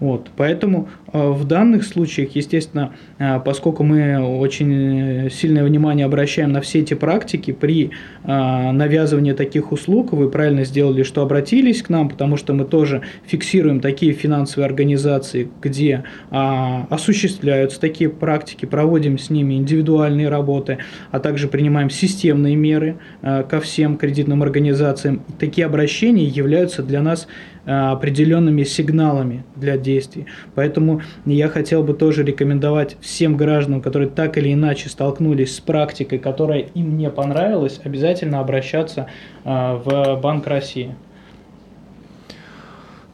Вот, 0.00 0.30
поэтому 0.36 0.88
в 1.14 1.44
данных 1.44 1.84
случаях, 1.84 2.34
естественно, 2.34 2.92
э, 3.18 3.38
поскольку 3.38 3.84
мы 3.84 4.18
очень 4.18 5.30
сильное 5.30 5.62
внимание 5.62 6.06
обращаем 6.06 6.50
на 6.50 6.60
все 6.60 6.80
эти 6.80 6.94
практики 6.94 7.52
при 7.52 7.92
э, 8.24 8.70
навязывании 8.72 9.32
таких 9.32 9.70
услуг, 9.70 10.12
вы 10.12 10.28
правильно 10.28 10.64
сделали, 10.64 11.04
что 11.04 11.22
обратились 11.22 11.82
к 11.82 11.88
нам, 11.88 12.08
потому 12.08 12.36
что 12.36 12.52
мы 12.52 12.64
тоже 12.64 13.02
фиксируем 13.26 13.78
такие 13.78 14.12
финансовые 14.12 14.66
организации, 14.66 15.48
где 15.62 16.02
а, 16.30 16.86
осуществляются 16.90 17.80
такие 17.80 18.10
практики, 18.10 18.66
проводим 18.66 19.18
с 19.18 19.30
ними 19.30 19.54
индивидуальные 19.54 20.28
работы, 20.28 20.78
а 21.12 21.20
также 21.20 21.46
принимаем 21.46 21.90
системные 21.90 22.56
меры 22.56 22.96
ко 23.22 23.60
всем 23.60 23.96
кредитным 23.96 24.42
организациям. 24.42 25.22
Такие 25.38 25.66
обращения 25.66 26.24
являются 26.24 26.82
для 26.82 27.02
нас 27.02 27.28
Э, 27.66 27.92
определенными 27.92 28.62
сигналами 28.62 29.42
для 29.56 29.78
действий. 29.78 30.26
Поэтому 30.54 31.00
я 31.26 31.48
хотел 31.48 31.82
бы 31.82 31.94
тоже 31.94 32.22
рекомендовать 32.22 32.96
всем 33.00 33.36
гражданам, 33.36 33.80
которые 33.80 34.08
так 34.08 34.36
или 34.38 34.52
иначе 34.52 34.88
столкнулись 34.88 35.56
с 35.56 35.60
практикой, 35.60 36.18
которая 36.18 36.60
им 36.60 36.96
не 36.96 37.10
понравилась, 37.10 37.80
обязательно 37.84 38.40
обращаться 38.40 39.08
э, 39.44 39.80
в 39.84 40.20
Банк 40.20 40.46
России. 40.46 40.94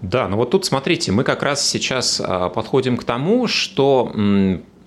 Да, 0.02 0.28
ну 0.28 0.36
вот 0.36 0.50
тут 0.50 0.64
смотрите, 0.64 1.12
мы 1.12 1.24
как 1.24 1.42
раз 1.42 1.66
сейчас 1.66 2.22
а, 2.24 2.48
подходим 2.48 2.96
к 2.96 3.04
тому, 3.04 3.46
что 3.46 4.10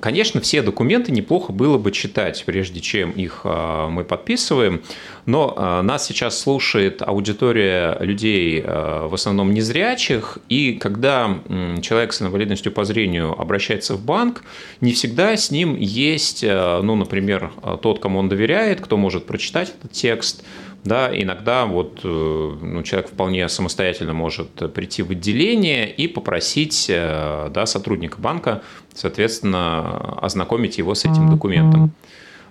Конечно, 0.03 0.41
все 0.41 0.61
документы 0.61 1.13
неплохо 1.13 1.53
было 1.53 1.77
бы 1.77 1.89
читать, 1.93 2.43
прежде 2.45 2.81
чем 2.81 3.11
их 3.11 3.43
а, 3.45 3.87
мы 3.87 4.03
подписываем, 4.03 4.81
но 5.25 5.53
а, 5.55 5.81
нас 5.81 6.05
сейчас 6.05 6.37
слушает 6.37 7.01
аудитория 7.01 7.95
людей 8.01 8.61
а, 8.65 9.07
в 9.07 9.13
основном 9.13 9.53
незрячих, 9.53 10.39
и 10.49 10.73
когда 10.73 11.39
человек 11.81 12.11
с 12.11 12.21
инвалидностью 12.21 12.73
по 12.73 12.83
зрению 12.83 13.31
обращается 13.39 13.95
в 13.95 14.03
банк, 14.03 14.43
не 14.81 14.91
всегда 14.91 15.37
с 15.37 15.51
ним 15.51 15.77
есть, 15.77 16.43
ну, 16.43 16.95
например, 16.95 17.53
тот, 17.81 18.01
кому 18.01 18.19
он 18.19 18.27
доверяет, 18.27 18.81
кто 18.81 18.97
может 18.97 19.25
прочитать 19.25 19.73
этот 19.79 19.93
текст, 19.93 20.43
да, 20.83 21.09
иногда 21.13 21.65
вот 21.65 22.01
э, 22.03 22.07
ну, 22.07 22.83
человек 22.83 23.09
вполне 23.09 23.47
самостоятельно 23.47 24.13
может 24.13 24.73
прийти 24.73 25.01
в 25.01 25.11
отделение 25.11 25.89
и 25.89 26.07
попросить 26.07 26.87
э, 26.89 27.49
да, 27.53 27.65
сотрудника 27.65 28.19
банка, 28.19 28.61
соответственно, 28.93 30.17
ознакомить 30.21 30.77
его 30.77 30.93
с 30.93 31.05
этим 31.05 31.29
документом. 31.29 31.91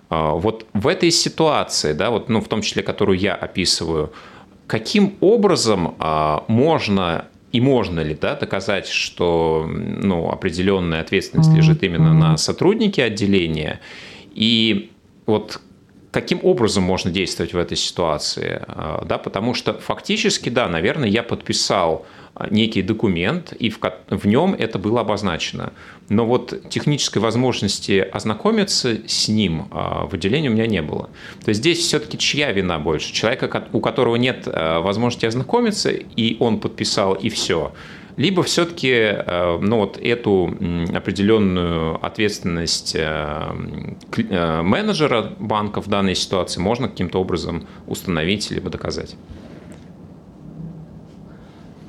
А, 0.08 0.32
вот 0.32 0.66
в 0.72 0.88
этой 0.88 1.10
ситуации, 1.10 1.92
да, 1.92 2.10
вот, 2.10 2.28
ну, 2.28 2.40
в 2.40 2.48
том 2.48 2.62
числе, 2.62 2.82
которую 2.82 3.18
я 3.18 3.34
описываю, 3.34 4.12
каким 4.66 5.14
образом 5.20 5.94
а, 5.98 6.44
можно 6.48 7.26
и 7.50 7.60
можно 7.60 8.00
ли 8.00 8.16
да, 8.18 8.34
доказать, 8.34 8.88
что 8.88 9.66
ну, 9.68 10.30
определенная 10.30 11.02
ответственность 11.02 11.52
лежит 11.54 11.82
именно 11.82 12.14
на 12.14 12.36
сотруднике 12.38 13.04
отделения? 13.04 13.80
И 14.34 14.90
вот 15.26 15.60
каким 16.12 16.40
образом 16.42 16.84
можно 16.84 17.10
действовать 17.10 17.54
в 17.54 17.58
этой 17.58 17.76
ситуации, 17.76 18.62
а, 18.68 19.04
да, 19.04 19.18
потому 19.18 19.54
что 19.54 19.72
фактически, 19.72 20.50
да, 20.50 20.68
наверное, 20.68 21.08
я 21.08 21.22
подписал 21.22 22.06
а, 22.34 22.48
некий 22.50 22.82
документ, 22.82 23.54
и 23.54 23.70
в, 23.70 23.80
в 24.10 24.26
нем 24.26 24.54
это 24.56 24.78
было 24.78 25.00
обозначено. 25.00 25.72
Но 26.10 26.26
вот 26.26 26.68
технической 26.68 27.22
возможности 27.22 28.06
ознакомиться 28.12 28.98
с 29.08 29.28
ним 29.28 29.68
а, 29.70 30.06
в 30.06 30.12
отделении 30.12 30.50
у 30.50 30.52
меня 30.52 30.66
не 30.66 30.82
было. 30.82 31.08
То 31.44 31.48
есть 31.48 31.60
здесь 31.60 31.78
все-таки 31.78 32.18
чья 32.18 32.52
вина 32.52 32.78
больше? 32.78 33.10
Человека, 33.12 33.64
у 33.72 33.80
которого 33.80 34.16
нет 34.16 34.46
возможности 34.46 35.24
ознакомиться, 35.24 35.90
и 35.90 36.36
он 36.38 36.60
подписал, 36.60 37.14
и 37.14 37.30
все– 37.30 37.72
либо 38.16 38.42
все-таки 38.42 38.90
э, 38.90 39.58
ну, 39.60 39.78
вот 39.78 39.98
эту 39.98 40.54
определенную 40.94 42.04
ответственность 42.04 42.94
э, 42.94 43.52
э, 44.16 44.62
менеджера 44.62 45.32
банка 45.38 45.80
в 45.80 45.88
данной 45.88 46.14
ситуации 46.14 46.60
можно 46.60 46.88
каким-то 46.88 47.20
образом 47.20 47.66
установить 47.86 48.50
либо 48.50 48.70
доказать? 48.70 49.16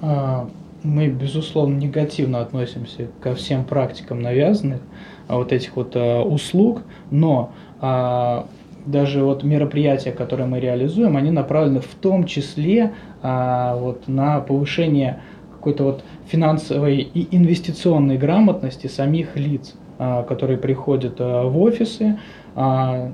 А, 0.01 0.49
мы, 0.83 1.07
безусловно, 1.07 1.77
негативно 1.77 2.41
относимся 2.41 3.07
ко 3.21 3.35
всем 3.35 3.63
практикам 3.63 4.21
навязанных 4.21 4.81
а, 5.27 5.37
вот 5.37 5.51
этих 5.51 5.75
вот 5.75 5.95
услуг, 5.95 6.81
но 7.09 7.53
а, 7.79 8.47
даже 8.85 9.23
вот 9.23 9.43
мероприятия, 9.43 10.11
которые 10.11 10.47
мы 10.47 10.59
реализуем, 10.59 11.15
они 11.15 11.31
направлены 11.31 11.79
в 11.79 11.95
том 11.95 12.25
числе 12.25 12.91
вот 13.21 14.09
на 14.09 14.41
повышение 14.41 15.21
какой-то 15.63 15.83
вот 15.85 16.03
финансовой 16.27 16.97
и 16.97 17.33
инвестиционной 17.33 18.17
грамотности 18.17 18.87
самих 18.87 19.37
лиц, 19.37 19.75
а, 19.97 20.23
которые 20.23 20.57
приходят 20.57 21.15
а, 21.19 21.47
в 21.47 21.57
офисы. 21.61 22.19
А, 22.53 23.13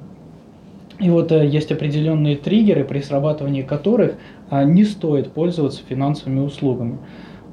и 0.99 1.09
вот 1.11 1.31
э, 1.31 1.45
есть 1.45 1.71
определенные 1.71 2.35
триггеры, 2.35 2.83
при 2.83 2.99
срабатывании 2.99 3.61
которых 3.61 4.15
не 4.51 4.83
стоит 4.83 5.31
пользоваться 5.31 5.81
финансовыми 5.87 6.39
услугами. 6.39 6.97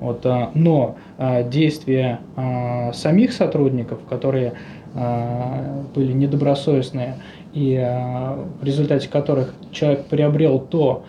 Вот, 0.00 0.26
но 0.54 0.96
действия 1.44 2.20
самих 2.92 3.32
сотрудников, 3.32 4.00
которые 4.10 4.54
были 4.94 6.12
недобросовестные, 6.12 7.16
и 7.54 7.76
в 8.60 8.64
результате 8.64 9.08
которых 9.08 9.54
человек 9.70 10.06
приобрел 10.06 10.58
то, 10.58 11.04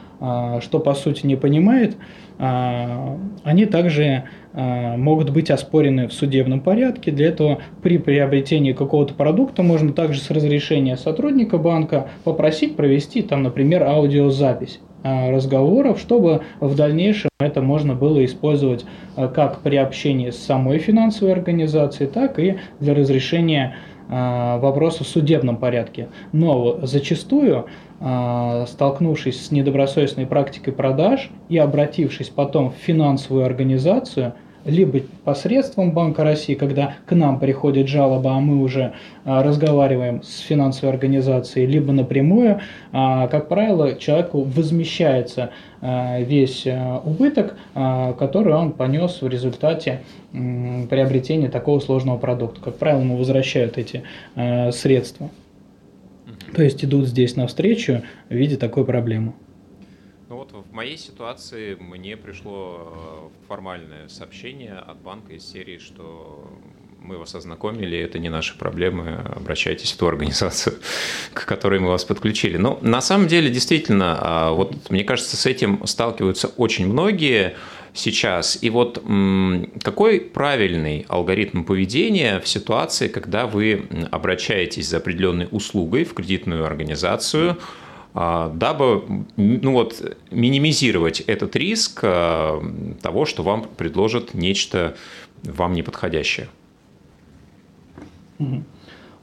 что 0.61 0.79
по 0.79 0.93
сути 0.93 1.25
не 1.25 1.35
понимает, 1.35 1.97
они 2.39 3.65
также 3.65 4.25
а, 4.53 4.97
могут 4.97 5.29
быть 5.29 5.51
оспорены 5.51 6.07
в 6.07 6.13
судебном 6.13 6.61
порядке. 6.61 7.11
Для 7.11 7.27
этого 7.27 7.59
при 7.83 7.99
приобретении 7.99 8.73
какого-то 8.73 9.13
продукта 9.13 9.61
можно 9.61 9.93
также 9.93 10.19
с 10.19 10.31
разрешения 10.31 10.97
сотрудника 10.97 11.59
банка 11.59 12.09
попросить 12.23 12.75
провести, 12.75 13.21
там, 13.21 13.43
например, 13.43 13.83
аудиозапись 13.83 14.79
а, 15.03 15.29
разговоров, 15.29 15.99
чтобы 15.99 16.41
в 16.59 16.75
дальнейшем 16.75 17.29
это 17.39 17.61
можно 17.61 17.93
было 17.93 18.25
использовать 18.25 18.83
как 19.15 19.61
при 19.61 19.75
общении 19.75 20.31
с 20.31 20.37
самой 20.37 20.79
финансовой 20.79 21.33
организацией, 21.33 22.09
так 22.09 22.39
и 22.39 22.57
для 22.79 22.95
разрешения 22.95 23.75
вопроса 24.09 25.03
в 25.03 25.07
судебном 25.07 25.57
порядке. 25.57 26.07
Но 26.31 26.79
зачастую 26.83 27.65
а, 27.99 28.65
столкнувшись 28.67 29.47
с 29.47 29.51
недобросовестной 29.51 30.27
практикой 30.27 30.71
продаж 30.71 31.31
и 31.49 31.57
обратившись 31.57 32.29
потом 32.29 32.71
в 32.71 32.75
финансовую 32.75 33.45
организацию, 33.45 34.33
либо 34.67 34.99
посредством 35.23 35.91
Банка 35.91 36.23
России, 36.23 36.53
когда 36.53 36.95
к 37.05 37.15
нам 37.15 37.39
приходит 37.39 37.87
жалоба, 37.87 38.35
а 38.35 38.39
мы 38.39 38.61
уже 38.61 38.93
а, 39.23 39.41
разговариваем 39.41 40.21
с 40.21 40.39
финансовой 40.39 40.93
организацией, 40.93 41.65
либо 41.65 41.93
напрямую, 41.93 42.59
а, 42.91 43.27
как 43.27 43.47
правило, 43.47 43.95
человеку 43.95 44.43
возмещается 44.43 45.51
весь 45.79 46.65
убыток, 47.05 47.55
который 47.75 48.55
он 48.55 48.71
понес 48.71 49.21
в 49.21 49.27
результате 49.27 50.01
приобретения 50.31 51.49
такого 51.49 51.79
сложного 51.79 52.17
продукта. 52.17 52.59
Как 52.61 52.77
правило, 52.77 53.01
ему 53.01 53.15
возвращают 53.15 53.77
эти 53.77 54.01
средства. 54.71 55.29
То 56.55 56.63
есть 56.63 56.83
идут 56.83 57.05
здесь 57.05 57.35
навстречу, 57.35 58.01
видя 58.29 58.57
такую 58.57 58.87
проблему. 58.87 59.35
Ну 59.37 59.37
вот 59.37 59.43
в 59.43 59.46
моей 60.77 60.97
ситуации 60.97 61.75
мне 61.79 62.15
пришло 62.15 63.31
э, 63.33 63.47
формальное 63.47 64.07
сообщение 64.09 64.75
от 64.75 64.97
банка 64.97 65.33
из 65.33 65.43
серии, 65.43 65.79
что 65.79 66.47
мы 67.01 67.17
вас 67.17 67.33
ознакомили, 67.33 67.97
это 67.97 68.19
не 68.19 68.29
наши 68.29 68.55
проблемы, 68.55 69.23
обращайтесь 69.35 69.91
в 69.91 69.97
ту 69.97 70.05
организацию, 70.05 70.75
к 71.33 71.47
которой 71.47 71.79
мы 71.79 71.87
вас 71.87 72.05
подключили. 72.05 72.57
Но 72.57 72.77
на 72.83 73.01
самом 73.01 73.27
деле, 73.27 73.49
действительно, 73.49 74.19
а, 74.21 74.51
вот 74.51 74.91
мне 74.91 75.03
кажется, 75.03 75.35
с 75.35 75.47
этим 75.47 75.83
сталкиваются 75.87 76.49
очень 76.57 76.85
многие 76.85 77.55
сейчас. 77.95 78.59
И 78.61 78.69
вот 78.69 79.03
какой 79.83 80.19
правильный 80.21 81.07
алгоритм 81.09 81.63
поведения 81.63 82.39
в 82.39 82.47
ситуации, 82.47 83.07
когда 83.07 83.47
вы 83.47 83.87
обращаетесь 84.11 84.87
за 84.89 84.97
определенной 84.97 85.47
услугой 85.49 86.03
в 86.03 86.13
кредитную 86.13 86.65
организацию, 86.65 87.57
а, 87.57 87.86
дабы 88.53 89.25
ну 89.35 89.73
вот, 89.73 90.17
минимизировать 90.31 91.19
этот 91.19 91.55
риск 91.55 91.99
а, 92.03 92.59
того, 93.01 93.25
что 93.25 93.43
вам 93.43 93.65
предложат 93.77 94.33
нечто 94.33 94.95
вам 95.43 95.73
неподходящее? 95.73 96.47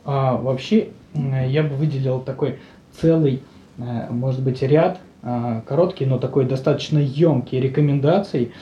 А, 0.04 0.37
вообще, 0.37 0.88
я 1.14 1.62
бы 1.62 1.74
выделил 1.76 2.20
такой 2.20 2.59
целый, 3.00 3.42
э, 3.78 4.11
может 4.11 4.42
быть, 4.42 4.62
ряд 4.62 5.00
а, 5.22 5.62
короткий, 5.62 6.07
но 6.07 6.18
такой 6.18 6.44
достаточно 6.44 6.98
емкий 6.98 7.61
рекомендаций, 7.61 8.52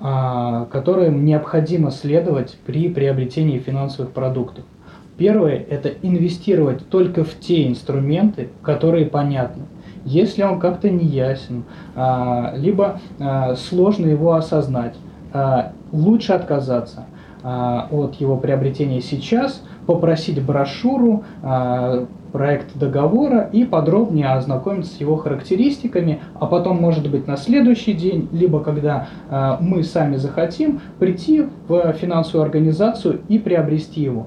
а, 0.00 0.66
которым 0.66 1.24
необходимо 1.24 1.90
следовать 1.90 2.58
при 2.66 2.88
приобретении 2.88 3.58
финансовых 3.58 4.12
продуктов. 4.12 4.64
Первое– 5.16 5.64
это 5.70 5.88
инвестировать 6.02 6.88
только 6.88 7.24
в 7.24 7.38
те 7.40 7.66
инструменты, 7.66 8.50
которые 8.62 9.06
понятны. 9.06 9.64
Если 10.04 10.42
он 10.42 10.60
как-то 10.60 10.90
не 10.90 11.04
ясен, 11.04 11.64
а, 11.94 12.54
либо 12.56 13.00
сложно 13.56 14.06
его 14.06 14.34
осознать, 14.34 14.94
лучше 15.92 16.32
отказаться– 16.32 17.04
от 17.42 18.14
его 18.16 18.36
приобретения 18.36 19.00
сейчас, 19.00 19.62
попросить 19.86 20.42
брошюру, 20.42 21.24
проект 22.32 22.76
договора 22.76 23.48
и 23.52 23.64
подробнее 23.64 24.28
ознакомиться 24.28 24.94
с 24.94 25.00
его 25.00 25.16
характеристиками, 25.16 26.20
а 26.34 26.46
потом, 26.46 26.78
может 26.78 27.10
быть, 27.10 27.26
на 27.26 27.36
следующий 27.36 27.94
день, 27.94 28.28
либо 28.32 28.60
когда 28.60 29.08
мы 29.60 29.82
сами 29.82 30.16
захотим, 30.16 30.80
прийти 30.98 31.46
в 31.68 31.92
финансовую 31.94 32.44
организацию 32.44 33.20
и 33.28 33.38
приобрести 33.38 34.02
его. 34.02 34.26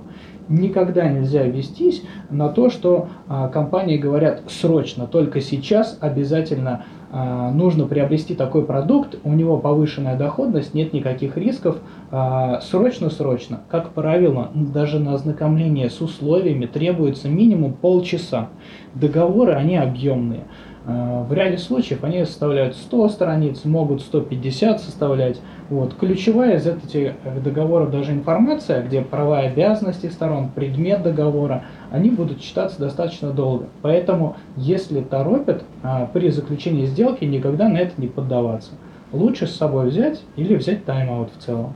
Никогда 0.51 1.07
нельзя 1.07 1.43
вестись 1.43 2.03
на 2.29 2.49
то, 2.49 2.69
что 2.69 3.07
э, 3.29 3.49
компании 3.53 3.97
говорят 3.97 4.41
срочно, 4.47 5.07
только 5.07 5.39
сейчас 5.39 5.97
обязательно 6.01 6.83
а, 7.13 7.51
нужно 7.51 7.87
приобрести 7.87 8.35
такой 8.35 8.63
продукт, 8.63 9.17
у 9.25 9.33
него 9.33 9.57
повышенная 9.57 10.15
доходность, 10.17 10.73
нет 10.73 10.93
никаких 10.93 11.35
рисков, 11.35 11.77
а, 12.09 12.61
срочно-срочно. 12.61 13.59
Как 13.67 13.89
правило, 13.89 14.49
даже 14.53 14.97
на 14.99 15.13
ознакомление 15.13 15.89
с 15.89 15.99
условиями 15.99 16.67
требуется 16.67 17.27
минимум 17.27 17.73
полчаса. 17.73 18.47
Договоры, 18.95 19.51
они 19.51 19.75
объемные. 19.75 20.45
А, 20.85 21.23
в 21.23 21.33
ряде 21.33 21.57
случаев 21.57 22.03
они 22.03 22.25
составляют 22.25 22.75
100 22.75 23.09
страниц, 23.09 23.65
могут 23.65 24.01
150 24.01 24.81
составлять. 24.81 25.39
Вот. 25.69 25.93
Ключевая 25.95 26.57
из 26.57 26.67
этих 26.67 27.13
договоров 27.43 27.91
даже 27.91 28.11
информация, 28.11 28.83
где 28.83 29.01
права 29.01 29.43
и 29.43 29.47
обязанности 29.47 30.07
сторон, 30.07 30.49
предмет 30.49 31.03
договора, 31.03 31.63
они 31.91 32.09
будут 32.09 32.41
читаться 32.41 32.79
достаточно 32.79 33.31
долго. 33.31 33.67
Поэтому, 33.81 34.35
если 34.57 35.01
торопят, 35.01 35.63
а, 35.83 36.07
при 36.11 36.29
заключении 36.29 36.85
сделки 36.85 37.25
никогда 37.25 37.69
на 37.69 37.77
это 37.77 37.93
не 38.01 38.07
поддаваться. 38.07 38.71
Лучше 39.11 39.45
с 39.45 39.55
собой 39.55 39.89
взять 39.89 40.21
или 40.35 40.55
взять 40.55 40.85
тайм-аут 40.85 41.29
в 41.37 41.43
целом. 41.43 41.73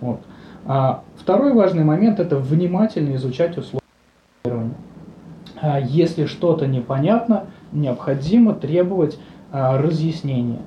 Вот. 0.00 0.20
А 0.66 1.02
второй 1.16 1.52
важный 1.52 1.84
момент– 1.84 2.20
это 2.20 2.36
внимательно 2.36 3.14
изучать 3.16 3.58
условия. 3.58 3.80
А 5.62 5.78
если 5.78 6.24
что-то 6.24 6.66
непонятно, 6.66 7.46
необходимо 7.72 8.54
требовать 8.54 9.18
а, 9.52 9.78
разъяснения. 9.78 10.60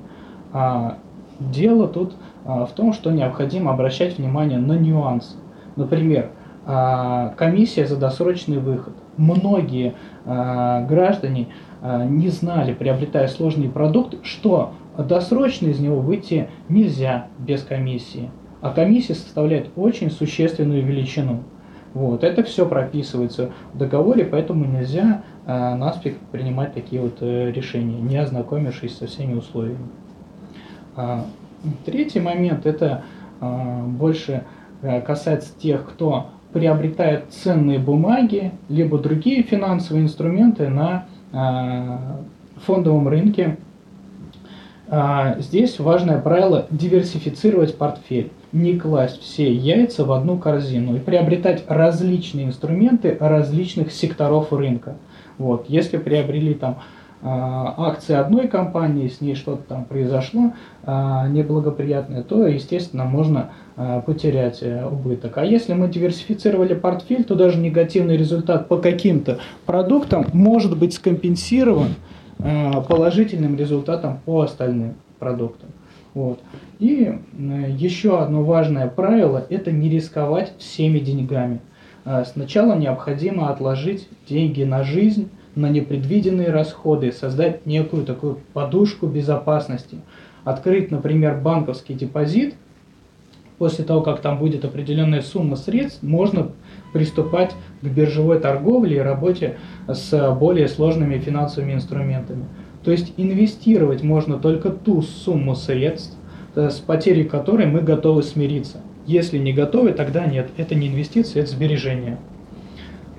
А, 0.51 0.97
дело 1.39 1.87
тут 1.87 2.13
а, 2.45 2.65
в 2.65 2.71
том, 2.71 2.93
что 2.93 3.11
необходимо 3.11 3.71
обращать 3.71 4.17
внимание 4.17 4.59
на 4.59 4.73
нюансы. 4.73 5.35
Например, 5.75 6.31
а, 6.65 7.33
комиссия 7.37 7.85
за 7.85 7.97
досрочный 7.97 8.59
выход. 8.59 8.93
Многие 9.17 9.95
а, 10.25 10.85
граждане 10.85 11.47
не 12.07 12.29
знали, 12.29 12.73
приобретая 12.73 13.27
сложный 13.27 13.67
продукт, 13.67 14.15
что 14.23 14.71
досрочно 14.97 15.67
из 15.67 15.81
него 15.81 15.99
выйти 15.99 16.47
нельзя 16.69 17.27
без 17.37 17.61
комиссии. 17.61 18.31
А 18.61 18.69
комиссия 18.69 19.15
составляет 19.15 19.69
очень 19.75 20.09
существенную 20.09 20.81
величину. 20.81 21.43
Вот, 21.93 22.23
это 22.23 22.43
все 22.43 22.65
прописывается 22.65 23.51
в 23.73 23.77
договоре, 23.77 24.23
поэтому 24.23 24.63
нельзя 24.63 25.23
наспех 25.45 26.15
принимать 26.31 26.73
такие 26.73 27.01
вот 27.01 27.17
э, 27.21 27.51
решения, 27.51 27.99
не 27.99 28.17
ознакомившись 28.17 28.97
со 28.97 29.07
всеми 29.07 29.33
условиями. 29.33 29.87
Третий 31.85 32.19
момент 32.19 32.65
это 32.65 33.03
а, 33.39 33.83
больше 33.83 34.43
э, 34.81 35.01
касается 35.01 35.57
тех, 35.57 35.85
кто 35.85 36.27
приобретает 36.51 37.25
ценные 37.31 37.79
бумаги, 37.79 38.51
либо 38.69 38.99
другие 38.99 39.43
финансовые 39.43 40.03
инструменты 40.03 40.69
на 40.69 41.05
а, 41.31 42.19
фондовом 42.65 43.07
рынке. 43.07 43.57
А, 44.87 45.37
здесь 45.39 45.79
важное 45.79 46.19
правило 46.19 46.67
диверсифицировать 46.69 47.77
портфель, 47.77 48.31
не 48.51 48.77
класть 48.77 49.21
все 49.21 49.51
яйца 49.51 50.05
в 50.05 50.11
одну 50.11 50.37
корзину 50.37 50.95
и 50.95 50.99
приобретать 50.99 51.63
различные 51.67 52.45
инструменты 52.45 53.17
различных 53.19 53.91
секторов 53.91 54.53
рынка. 54.53 54.95
Вот, 55.37 55.65
если 55.67 55.97
приобрели 55.97 56.53
там 56.53 56.79
а, 57.25 57.73
акции 57.77 58.15
одной 58.15 58.49
компании, 58.49 59.07
с 59.07 59.21
ней 59.21 59.35
что-то 59.35 59.63
там 59.63 59.85
произошло 59.85 60.51
а, 60.83 61.27
неблагоприятное, 61.29 62.21
то, 62.21 62.45
естественно, 62.45 63.05
можно 63.05 63.51
а, 63.77 64.01
потерять 64.01 64.59
э, 64.61 64.85
убыток. 64.85 65.37
А 65.37 65.45
если 65.45 65.73
мы 65.73 65.87
диверсифицировали 65.87 66.73
портфель, 66.73 67.23
то 67.23 67.35
даже 67.35 67.59
негативный 67.59 68.17
результат 68.17 68.67
по 68.67 68.77
каким-то 68.77 69.39
продуктам 69.65 70.25
может 70.33 70.77
быть 70.77 70.93
скомпенсирован 70.93 71.95
положительным 72.89 73.55
результатом 73.55 74.19
по 74.25 74.41
остальным 74.41 74.95
продуктам. 75.17 75.69
Вот. 76.13 76.41
И 76.79 77.17
еще 77.77 78.19
одно 78.19 78.43
важное 78.43 78.87
правило– 78.87 79.45
это 79.49 79.71
не 79.71 79.87
рисковать 79.89 80.51
всеми 80.57 80.99
деньгами. 80.99 81.61
Сначала 82.25 82.75
необходимо 82.75 83.49
отложить 83.49 84.09
деньги 84.27 84.63
на 84.63 84.83
жизнь, 84.83 85.29
на 85.55 85.69
непредвиденные 85.69 86.49
расходы, 86.49 87.11
создать 87.11 87.65
некую 87.65 88.05
такую 88.05 88.39
подушку 88.53 89.07
безопасности. 89.07 89.97
Открыть, 90.43 90.91
например, 90.91 91.39
банковский 91.39 91.93
депозит, 91.93 92.55
после 93.57 93.85
того, 93.85 94.01
как 94.01 94.19
там 94.19 94.37
будет 94.37 94.65
определенная 94.65 95.21
сумма 95.21 95.55
средств, 95.55 96.03
можно 96.03 96.49
приступать 96.91 97.53
к 97.81 97.85
биржевой 97.85 98.39
торговле 98.39 98.97
и 98.97 98.99
работе 98.99 99.57
с 99.87 100.35
более 100.35 100.67
сложными 100.67 101.17
финансовыми 101.19 101.73
инструментами. 101.73 102.45
То 102.83 102.91
есть 102.91 103.13
инвестировать 103.15 104.03
можно 104.03 104.37
только 104.37 104.69
ту 104.69 105.01
сумму 105.01 105.55
средств, 105.55 106.17
э, 106.55 106.69
с 106.69 106.79
потерей 106.79 107.23
которой 107.23 107.65
мы 107.65 107.79
готовы 107.81 108.23
смириться. 108.23 108.81
Если 109.05 109.37
не 109.37 109.53
готовы, 109.53 109.91
тогда 109.91 110.25
нет, 110.25 110.49
это 110.57 110.75
не 110.75 110.87
инвестиция, 110.87 111.43
это 111.43 111.51
сбережение. 111.51 112.17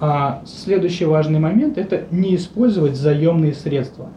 А 0.00 0.42
следующий 0.44 1.04
важный 1.04 1.38
момент– 1.38 1.78
это 1.78 2.04
не 2.10 2.34
использовать 2.36 2.96
заемные 2.96 3.54
средства. 3.54 4.08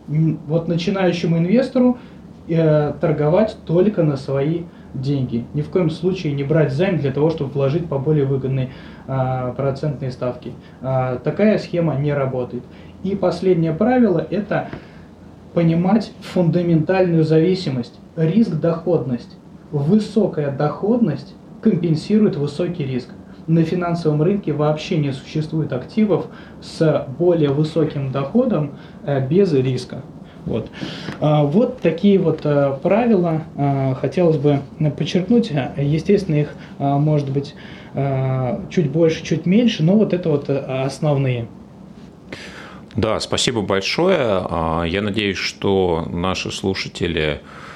Вот 0.47 0.67
начинающему 0.67 1.37
инвестору 1.37 1.97
э, 2.47 2.93
торговать 2.99 3.57
только 3.65 4.03
на 4.03 4.17
свои 4.17 4.63
деньги. 4.93 5.45
Ни 5.53 5.61
в 5.61 5.69
коем 5.69 5.89
случае 5.89 6.33
не 6.33 6.43
брать 6.43 6.73
займ 6.73 6.97
для 6.97 7.11
того, 7.11 7.29
чтобы 7.29 7.51
вложить 7.51 7.87
по 7.87 7.99
более 7.99 8.25
выгодной 8.25 8.71
э, 9.07 9.53
процентной 9.55 10.11
ставке. 10.11 10.51
Э, 10.81 11.19
такая 11.23 11.57
схема 11.57 11.95
не 11.95 12.13
работает. 12.13 12.63
И 13.03 13.15
последнее 13.15 13.73
правило– 13.73 14.25
это 14.29 14.69
понимать 15.53 16.11
фундаментальную 16.21 17.23
зависимость, 17.23 17.99
риск-доходность. 18.15 19.37
Высокая 19.71 20.51
доходность 20.51 21.35
компенсирует 21.69 22.37
высокий 22.37 22.85
риск 22.85 23.09
на 23.47 23.63
финансовом 23.63 24.21
рынке 24.21 24.53
вообще 24.53 24.97
не 24.97 25.11
существует 25.11 25.73
активов 25.73 26.27
с 26.61 27.07
более 27.17 27.49
высоким 27.49 28.11
доходом 28.11 28.75
э, 29.03 29.25
без 29.25 29.53
риска. 29.53 30.01
Вот. 30.45 30.69
А, 31.19 31.43
вот 31.43 31.81
такие 31.81 32.19
вот 32.19 32.41
э, 32.45 32.77
правила 32.81 33.43
э, 33.55 33.95
хотелось 33.95 34.37
бы 34.37 34.61
подчеркнуть. 34.97 35.51
Естественно, 35.77 36.35
их 36.35 36.53
может 36.77 37.29
быть 37.29 37.55
чуть 38.69 38.91
больше, 38.91 39.23
чуть 39.23 39.47
меньше, 39.47 39.81
но 39.81 39.95
вот 39.95 40.13
это 40.13 40.29
вот 40.29 40.49
основные. 40.49 41.47
Да, 42.95 43.19
спасибо 43.19 43.61
большое. 43.61 44.17
А, 44.19 44.83
я 44.83 45.01
надеюсь, 45.01 45.37
что 45.37 46.05
наши 46.09 46.51
слушатели 46.51 47.41
а, 47.41 47.66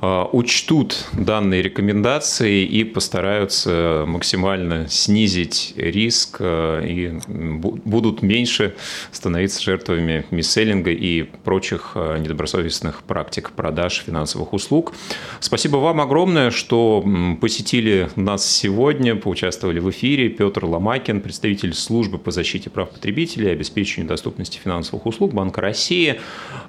учтут 0.00 1.08
данные 1.12 1.62
рекомендации 1.62 2.64
и 2.64 2.84
постараются 2.84 4.04
максимально 4.06 4.88
снизить 4.88 5.74
риск 5.76 6.38
а, 6.40 6.80
и 6.80 7.18
будут 7.28 8.22
меньше 8.22 8.74
становиться 9.12 9.62
жертвами 9.62 10.24
мисселлинга 10.30 10.90
и 10.90 11.22
прочих 11.22 11.92
а, 11.94 12.16
недобросовестных 12.18 13.02
практик 13.02 13.50
продаж 13.50 14.02
финансовых 14.06 14.52
услуг. 14.52 14.94
Спасибо 15.40 15.76
вам 15.76 16.00
огромное, 16.00 16.50
что 16.50 17.04
посетили 17.40 18.08
нас 18.16 18.46
сегодня, 18.46 19.16
поучаствовали 19.16 19.80
в 19.80 19.90
эфире. 19.90 20.28
Петр 20.30 20.64
Ломакин, 20.64 21.20
представитель 21.20 21.74
службы 21.74 22.18
по 22.18 22.30
защите 22.30 22.70
прав 22.70 22.90
потребителей 22.90 23.48
и 23.48 23.52
обеспечению 23.52 24.08
доступности 24.08 24.58
финансовых 24.58 25.06
услуг 25.06 25.34
Банка 25.34 25.60
России. 25.60 26.20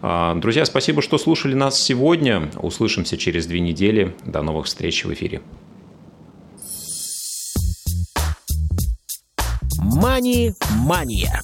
Друзья, 0.02 0.66
спасибо, 0.66 1.02
что 1.02 1.18
слушали 1.18 1.54
нас 1.54 1.82
сегодня. 1.82 2.50
Услышимся 2.58 3.18
через 3.22 3.46
две 3.46 3.60
недели. 3.60 4.16
До 4.26 4.42
новых 4.42 4.66
встреч 4.66 5.06
в 5.06 5.14
эфире. 5.14 5.42
Мани-мания. 9.78 11.42